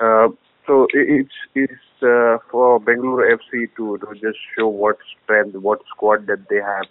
Uh, 0.00 0.28
so 0.66 0.86
it's 0.92 1.32
it's 1.54 1.72
uh, 2.02 2.38
for 2.50 2.80
Bengaluru 2.80 3.36
FC 3.38 3.68
to, 3.76 3.98
to 3.98 4.12
just 4.14 4.38
show 4.56 4.68
what 4.68 4.98
strength, 5.22 5.54
what 5.54 5.80
squad 5.88 6.26
that 6.26 6.48
they 6.50 6.56
have, 6.56 6.86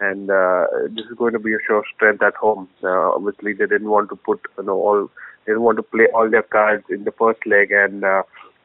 and 0.00 0.30
uh, 0.30 0.66
this 0.88 1.04
is 1.06 1.16
going 1.16 1.34
to 1.34 1.38
be 1.38 1.52
a 1.52 1.58
show 1.68 1.76
of 1.76 1.84
strength 1.94 2.22
at 2.22 2.34
home. 2.34 2.68
Obviously, 2.82 3.52
they 3.52 3.66
didn't 3.66 3.90
want 3.90 4.08
to 4.08 4.16
put 4.16 4.40
you 4.58 4.64
know 4.64 4.78
all 4.78 5.10
they 5.44 5.52
didn't 5.52 5.62
want 5.62 5.76
to 5.76 5.82
play 5.82 6.06
all 6.14 6.30
their 6.30 6.42
cards 6.42 6.84
in 6.88 7.04
the 7.04 7.12
first 7.12 7.40
leg, 7.46 7.70
and 7.70 8.04
uh, 8.04 8.22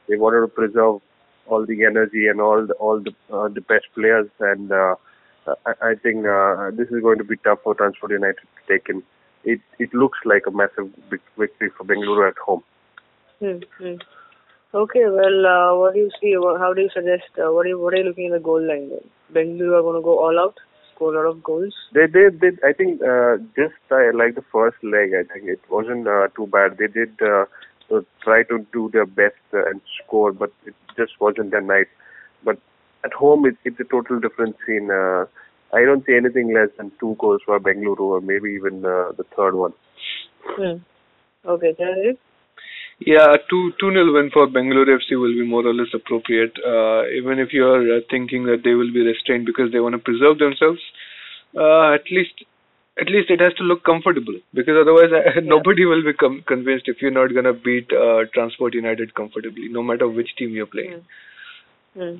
they 0.08 0.16
wanted 0.16 0.42
to 0.42 0.48
preserve 0.48 1.02
all 1.48 1.66
the 1.66 1.84
energy 1.84 2.28
and 2.28 2.42
all 2.42 2.66
the, 2.66 2.74
all 2.76 3.00
the 3.00 3.14
uh, 3.36 3.50
the 3.50 3.62
best 3.62 3.86
players 3.94 4.28
and. 4.40 4.72
Uh, 4.72 4.96
I, 5.66 5.74
I 5.90 5.96
think 6.02 6.26
uh, 6.26 6.72
this 6.72 6.88
is 6.90 7.04
going 7.04 7.20
to 7.20 7.24
be 7.24 7.38
tough 7.38 7.60
for 7.64 7.76
Transport 7.76 8.12
United 8.12 8.38
to 8.38 8.74
take 8.74 8.90
in. 8.90 9.04
It 9.44 9.62
it 9.78 9.94
looks 9.94 10.18
like 10.26 10.48
a 10.48 10.52
massive 10.52 10.90
victory 11.38 11.70
for 11.78 11.84
Bengaluru 11.84 12.28
at 12.28 12.38
home. 12.44 12.64
Hmm. 13.40 13.96
Okay, 14.74 15.06
well, 15.06 15.46
uh, 15.46 15.78
what 15.78 15.94
do 15.94 16.00
you 16.00 16.12
see? 16.20 16.34
How 16.34 16.74
do 16.74 16.82
you 16.82 16.90
suggest? 16.94 17.24
Uh, 17.38 17.52
what 17.52 17.66
are 17.66 17.70
you, 17.70 17.80
what 17.80 17.94
are 17.94 17.98
you 17.98 18.04
looking 18.04 18.28
at 18.28 18.34
the 18.34 18.44
goal 18.44 18.62
line? 18.62 18.90
Then? 18.90 19.10
Bengaluru 19.34 19.80
are 19.80 19.82
going 19.82 19.96
to 19.96 20.04
go 20.04 20.20
all 20.20 20.40
out, 20.40 20.56
score 20.94 21.14
a 21.14 21.18
lot 21.18 21.32
of 21.32 21.44
goals. 21.44 21.74
They 21.94 22.08
they 22.08 22.30
did. 22.30 22.60
I 22.64 22.74
think 22.74 23.02
uh, 23.02 23.38
just 23.56 23.80
uh, 23.92 24.12
like 24.14 24.36
the 24.36 24.44
first 24.52 24.78
leg, 24.84 25.12
I 25.14 25.24
think 25.32 25.48
it 25.48 25.62
wasn't 25.70 26.08
uh, 26.08 26.28
too 26.36 26.48
bad. 26.48 26.78
They 26.78 26.88
did 26.88 27.14
uh, 27.22 27.46
try 28.22 28.44
to 28.44 28.66
do 28.74 28.90
their 28.92 29.06
best 29.06 29.40
uh, 29.54 29.66
and 29.66 29.82
score, 30.04 30.32
but 30.34 30.52
it 30.66 30.76
just 30.98 31.14
wasn't 31.20 31.52
their 31.52 31.62
night. 31.62 31.88
But 32.44 32.58
at 33.04 33.14
home, 33.14 33.46
it, 33.46 33.56
it's 33.64 33.80
a 33.80 33.86
total 33.86 34.20
different 34.20 34.56
scene. 34.66 34.90
Uh, 34.92 35.26
I 35.74 35.84
don't 35.84 36.06
see 36.06 36.16
anything 36.16 36.54
less 36.54 36.70
than 36.78 36.92
two 37.00 37.16
goals 37.20 37.42
for 37.46 37.60
Bengaluru, 37.60 38.00
or 38.00 38.22
maybe 38.22 38.50
even 38.52 38.86
uh, 38.86 39.12
the 39.18 39.26
third 39.36 39.56
one. 39.56 39.74
Hmm. 40.44 40.78
Okay, 41.46 41.76
Chiranjit? 41.80 42.18
Yeah, 43.00 43.36
two 43.50 43.74
two 43.80 43.92
nil 43.92 44.14
win 44.14 44.30
for 44.32 44.48
Bengaluru 44.48 44.98
FC 45.00 45.20
will 45.20 45.34
be 45.34 45.46
more 45.46 45.66
or 45.68 45.74
less 45.74 45.94
appropriate. 45.94 46.54
Uh, 46.66 47.04
even 47.10 47.40
if 47.40 47.52
you 47.52 47.66
are 47.68 47.98
uh, 47.98 48.00
thinking 48.10 48.46
that 48.46 48.64
they 48.64 48.74
will 48.74 48.92
be 48.94 49.02
restrained 49.02 49.46
because 49.46 49.72
they 49.72 49.82
want 49.82 49.94
to 49.94 50.00
preserve 50.00 50.40
themselves, 50.40 50.80
uh, 51.58 51.92
at 51.92 52.10
least 52.10 52.46
at 52.98 53.10
least 53.10 53.30
it 53.30 53.42
has 53.42 53.54
to 53.56 53.64
look 53.64 53.84
comfortable 53.84 54.40
because 54.54 54.76
otherwise 54.80 55.12
uh, 55.12 55.40
nobody 55.44 55.84
will 55.84 56.04
become 56.04 56.42
convinced 56.48 56.88
if 56.88 57.02
you're 57.02 57.12
not 57.12 57.34
gonna 57.34 57.54
beat 57.54 57.92
uh, 57.92 58.24
Transport 58.34 58.74
United 58.74 59.14
comfortably, 59.14 59.68
no 59.68 59.84
matter 59.84 60.08
which 60.08 60.34
team 60.38 60.52
you're 60.52 60.66
playing. 60.66 61.04
Hmm. 61.94 62.16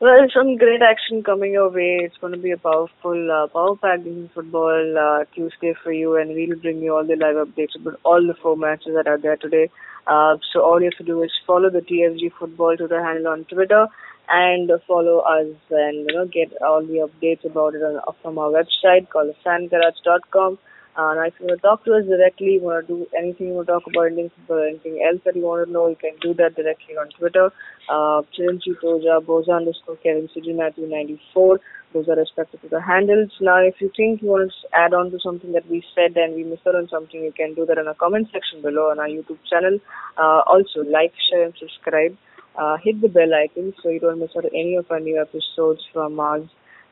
Well, 0.00 0.26
some 0.32 0.56
great 0.56 0.80
action 0.80 1.22
coming 1.22 1.52
your 1.52 1.68
way. 1.68 1.98
It's 2.00 2.16
going 2.16 2.32
to 2.32 2.38
be 2.38 2.52
a 2.52 2.56
powerful, 2.56 3.30
uh, 3.30 3.48
power-packed 3.48 4.06
Indian 4.06 4.30
football 4.34 4.96
uh, 4.98 5.24
Tuesday 5.34 5.74
for 5.84 5.92
you, 5.92 6.16
and 6.16 6.30
we'll 6.30 6.58
bring 6.58 6.78
you 6.78 6.94
all 6.94 7.04
the 7.04 7.16
live 7.16 7.36
updates 7.36 7.78
about 7.78 8.00
all 8.02 8.26
the 8.26 8.32
four 8.40 8.56
matches 8.56 8.94
that 8.96 9.06
are 9.06 9.18
there 9.18 9.36
today. 9.36 9.68
Uh, 10.06 10.38
so 10.54 10.62
all 10.62 10.80
you 10.80 10.86
have 10.86 10.96
to 10.96 11.04
do 11.04 11.22
is 11.22 11.30
follow 11.46 11.68
the 11.68 11.80
TFG 11.82 12.32
Football 12.38 12.78
Twitter 12.78 13.04
handle 13.04 13.28
on 13.30 13.44
Twitter, 13.44 13.88
and 14.30 14.70
follow 14.88 15.18
us, 15.18 15.52
and 15.70 16.08
you 16.08 16.16
know 16.16 16.24
get 16.24 16.50
all 16.62 16.80
the 16.80 17.06
updates 17.06 17.44
about 17.44 17.74
it 17.74 17.82
on, 17.82 18.00
from 18.22 18.38
our 18.38 18.48
website 18.48 19.06
called 19.10 19.34
fangarage.com. 19.44 20.58
Uh, 20.96 21.14
now, 21.14 21.22
if 21.22 21.34
you 21.38 21.46
want 21.46 21.60
to 21.60 21.62
talk 21.62 21.84
to 21.84 21.94
us 21.94 22.04
directly, 22.04 22.58
you 22.58 22.60
want 22.60 22.86
to 22.86 22.92
do 22.92 23.06
anything 23.16 23.48
you 23.48 23.54
want 23.54 23.68
to 23.68 23.72
talk 23.72 23.86
about 23.86 24.10
anything 24.10 24.98
else 25.06 25.20
that 25.24 25.36
you 25.36 25.42
want 25.42 25.64
to 25.64 25.72
know, 25.72 25.88
you 25.88 25.96
can 25.96 26.16
do 26.20 26.34
that 26.34 26.56
directly 26.56 26.96
on 26.98 27.08
Twitter. 27.16 27.46
Uh, 27.88 28.22
Chiranjit 28.34 28.80
Toja, 28.82 29.22
Boza 29.22 29.54
underscore 29.54 29.96
Kevin 30.02 30.28
Siji 30.34 30.54
Matthew 30.54 30.88
94. 30.88 31.60
Those 31.92 32.08
are 32.08 32.16
respective 32.16 32.60
to 32.62 32.68
the 32.68 32.80
handles. 32.80 33.30
Now, 33.40 33.58
if 33.62 33.80
you 33.80 33.90
think 33.96 34.22
you 34.22 34.28
want 34.28 34.50
to 34.50 34.68
add 34.76 34.94
on 34.94 35.10
to 35.10 35.18
something 35.22 35.52
that 35.52 35.68
we 35.70 35.82
said 35.94 36.16
and 36.16 36.34
we 36.34 36.44
missed 36.44 36.66
out 36.66 36.74
on 36.74 36.88
something, 36.88 37.22
you 37.22 37.32
can 37.32 37.54
do 37.54 37.64
that 37.66 37.78
in 37.78 37.86
the 37.86 37.94
comment 37.94 38.28
section 38.32 38.62
below 38.62 38.90
on 38.90 38.98
our 38.98 39.08
YouTube 39.08 39.38
channel. 39.48 39.78
Uh, 40.18 40.42
also, 40.46 40.82
like, 40.86 41.12
share, 41.30 41.44
and 41.44 41.54
subscribe. 41.58 42.16
Uh, 42.58 42.76
hit 42.82 43.00
the 43.00 43.08
bell 43.08 43.32
icon 43.32 43.72
so 43.82 43.88
you 43.88 44.00
don't 44.00 44.18
miss 44.18 44.30
out 44.36 44.44
any 44.46 44.74
of 44.74 44.90
our 44.90 45.00
new 45.00 45.20
episodes 45.20 45.80
from 45.92 46.18
us. 46.18 46.42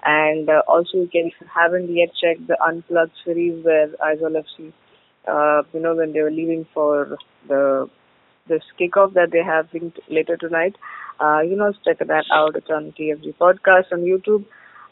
And 0.05 0.49
uh, 0.49 0.63
also, 0.69 0.99
you 0.99 1.09
can, 1.09 1.31
haven't 1.53 1.95
yet 1.95 2.11
checked 2.21 2.47
the 2.47 2.57
Unplugged 2.63 3.13
series 3.25 3.65
where 3.65 3.89
Aizawl 3.89 4.37
FC, 4.43 4.73
uh, 5.27 5.63
you 5.73 5.81
know, 5.81 5.95
when 5.95 6.13
they 6.13 6.21
were 6.23 6.31
leaving 6.31 6.67
for 6.73 7.17
the 7.49 7.89
this 8.49 8.63
kickoff 8.81 9.13
that 9.13 9.31
they 9.31 9.43
have 9.43 9.71
been 9.71 9.91
t- 9.91 10.03
later 10.09 10.37
tonight, 10.37 10.75
uh, 11.21 11.41
you 11.41 11.55
know, 11.55 11.73
check 11.85 11.99
that 11.99 12.25
out. 12.33 12.57
It's 12.57 12.71
on 12.71 12.93
TFG 12.99 13.35
Podcast 13.35 13.93
on 13.93 14.01
YouTube. 14.01 14.45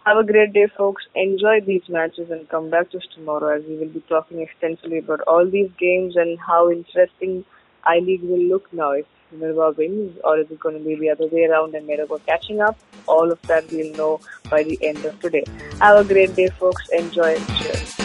Have 0.05 0.19
a 0.19 0.25
great 0.25 0.53
day, 0.53 0.67
folks. 0.77 1.05
Enjoy 1.15 1.61
these 1.67 1.83
matches 1.89 2.31
and 2.31 2.49
come 2.49 2.71
back 2.71 2.91
to 2.91 2.99
us 2.99 3.07
tomorrow 3.15 3.57
as 3.57 3.65
we 3.67 3.77
will 3.77 3.89
be 3.89 4.05
talking 4.09 4.41
extensively 4.41 4.99
about 4.99 5.21
all 5.23 5.49
these 5.51 5.71
games 5.81 6.17
and 6.17 6.39
how 6.39 6.71
interesting 6.71 7.45
I 7.85 7.99
League 7.99 8.23
will 8.23 8.39
look 8.43 8.73
now. 8.73 8.93
If 8.93 9.07
Minerva 9.33 9.73
wins 9.77 10.19
or 10.25 10.39
is 10.39 10.51
it 10.51 10.61
going 10.61 10.79
to 10.79 10.85
be 10.85 10.95
the 10.97 11.11
other 11.11 11.27
way 11.27 11.45
around 11.45 11.75
and 11.75 11.87
Minerva 11.87 12.19
catching 12.27 12.61
up? 12.61 12.79
All 13.07 13.31
of 13.31 13.41
that 13.43 13.71
we'll 13.71 13.93
know 13.95 14.21
by 14.51 14.63
the 14.63 14.79
end 14.83 15.05
of 15.05 15.19
today. 15.21 15.45
Have 15.81 15.99
a 15.99 16.05
great 16.05 16.35
day, 16.35 16.49
folks. 16.49 16.89
Enjoy. 16.91 17.37
Cheers. 17.59 17.97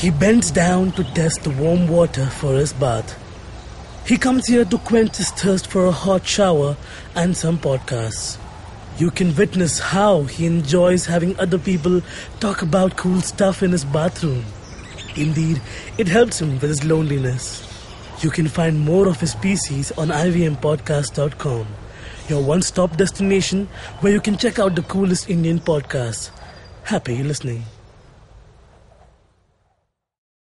He 0.00 0.08
bends 0.08 0.50
down 0.50 0.92
to 0.92 1.04
test 1.04 1.42
the 1.42 1.50
warm 1.50 1.86
water 1.86 2.24
for 2.24 2.54
his 2.54 2.72
bath. 2.72 3.18
He 4.06 4.16
comes 4.16 4.46
here 4.46 4.64
to 4.64 4.78
quench 4.78 5.16
his 5.16 5.30
thirst 5.30 5.66
for 5.66 5.84
a 5.84 5.92
hot 5.92 6.26
shower 6.26 6.76
and 7.14 7.36
some 7.36 7.58
podcasts. 7.58 8.38
You 8.98 9.10
can 9.10 9.34
witness 9.34 9.78
how 9.78 10.24
he 10.24 10.46
enjoys 10.46 11.06
having 11.06 11.38
other 11.38 11.58
people 11.58 12.02
talk 12.38 12.62
about 12.62 12.96
cool 12.96 13.20
stuff 13.20 13.62
in 13.62 13.72
his 13.72 13.84
bathroom. 13.84 14.44
Indeed, 15.16 15.60
it 15.98 16.08
helps 16.08 16.40
him 16.40 16.52
with 16.52 16.62
his 16.62 16.84
loneliness. 16.84 17.66
You 18.22 18.30
can 18.30 18.48
find 18.48 18.78
more 18.78 19.08
of 19.08 19.20
his 19.20 19.32
species 19.32 19.90
on 19.92 20.08
ivmpodcast.com, 20.08 21.66
your 22.28 22.42
one 22.44 22.62
stop 22.62 22.96
destination 22.96 23.68
where 24.00 24.12
you 24.12 24.20
can 24.20 24.36
check 24.36 24.58
out 24.58 24.74
the 24.74 24.82
coolest 24.82 25.30
Indian 25.30 25.58
podcasts. 25.58 26.30
Happy 26.84 27.22
listening. 27.22 27.64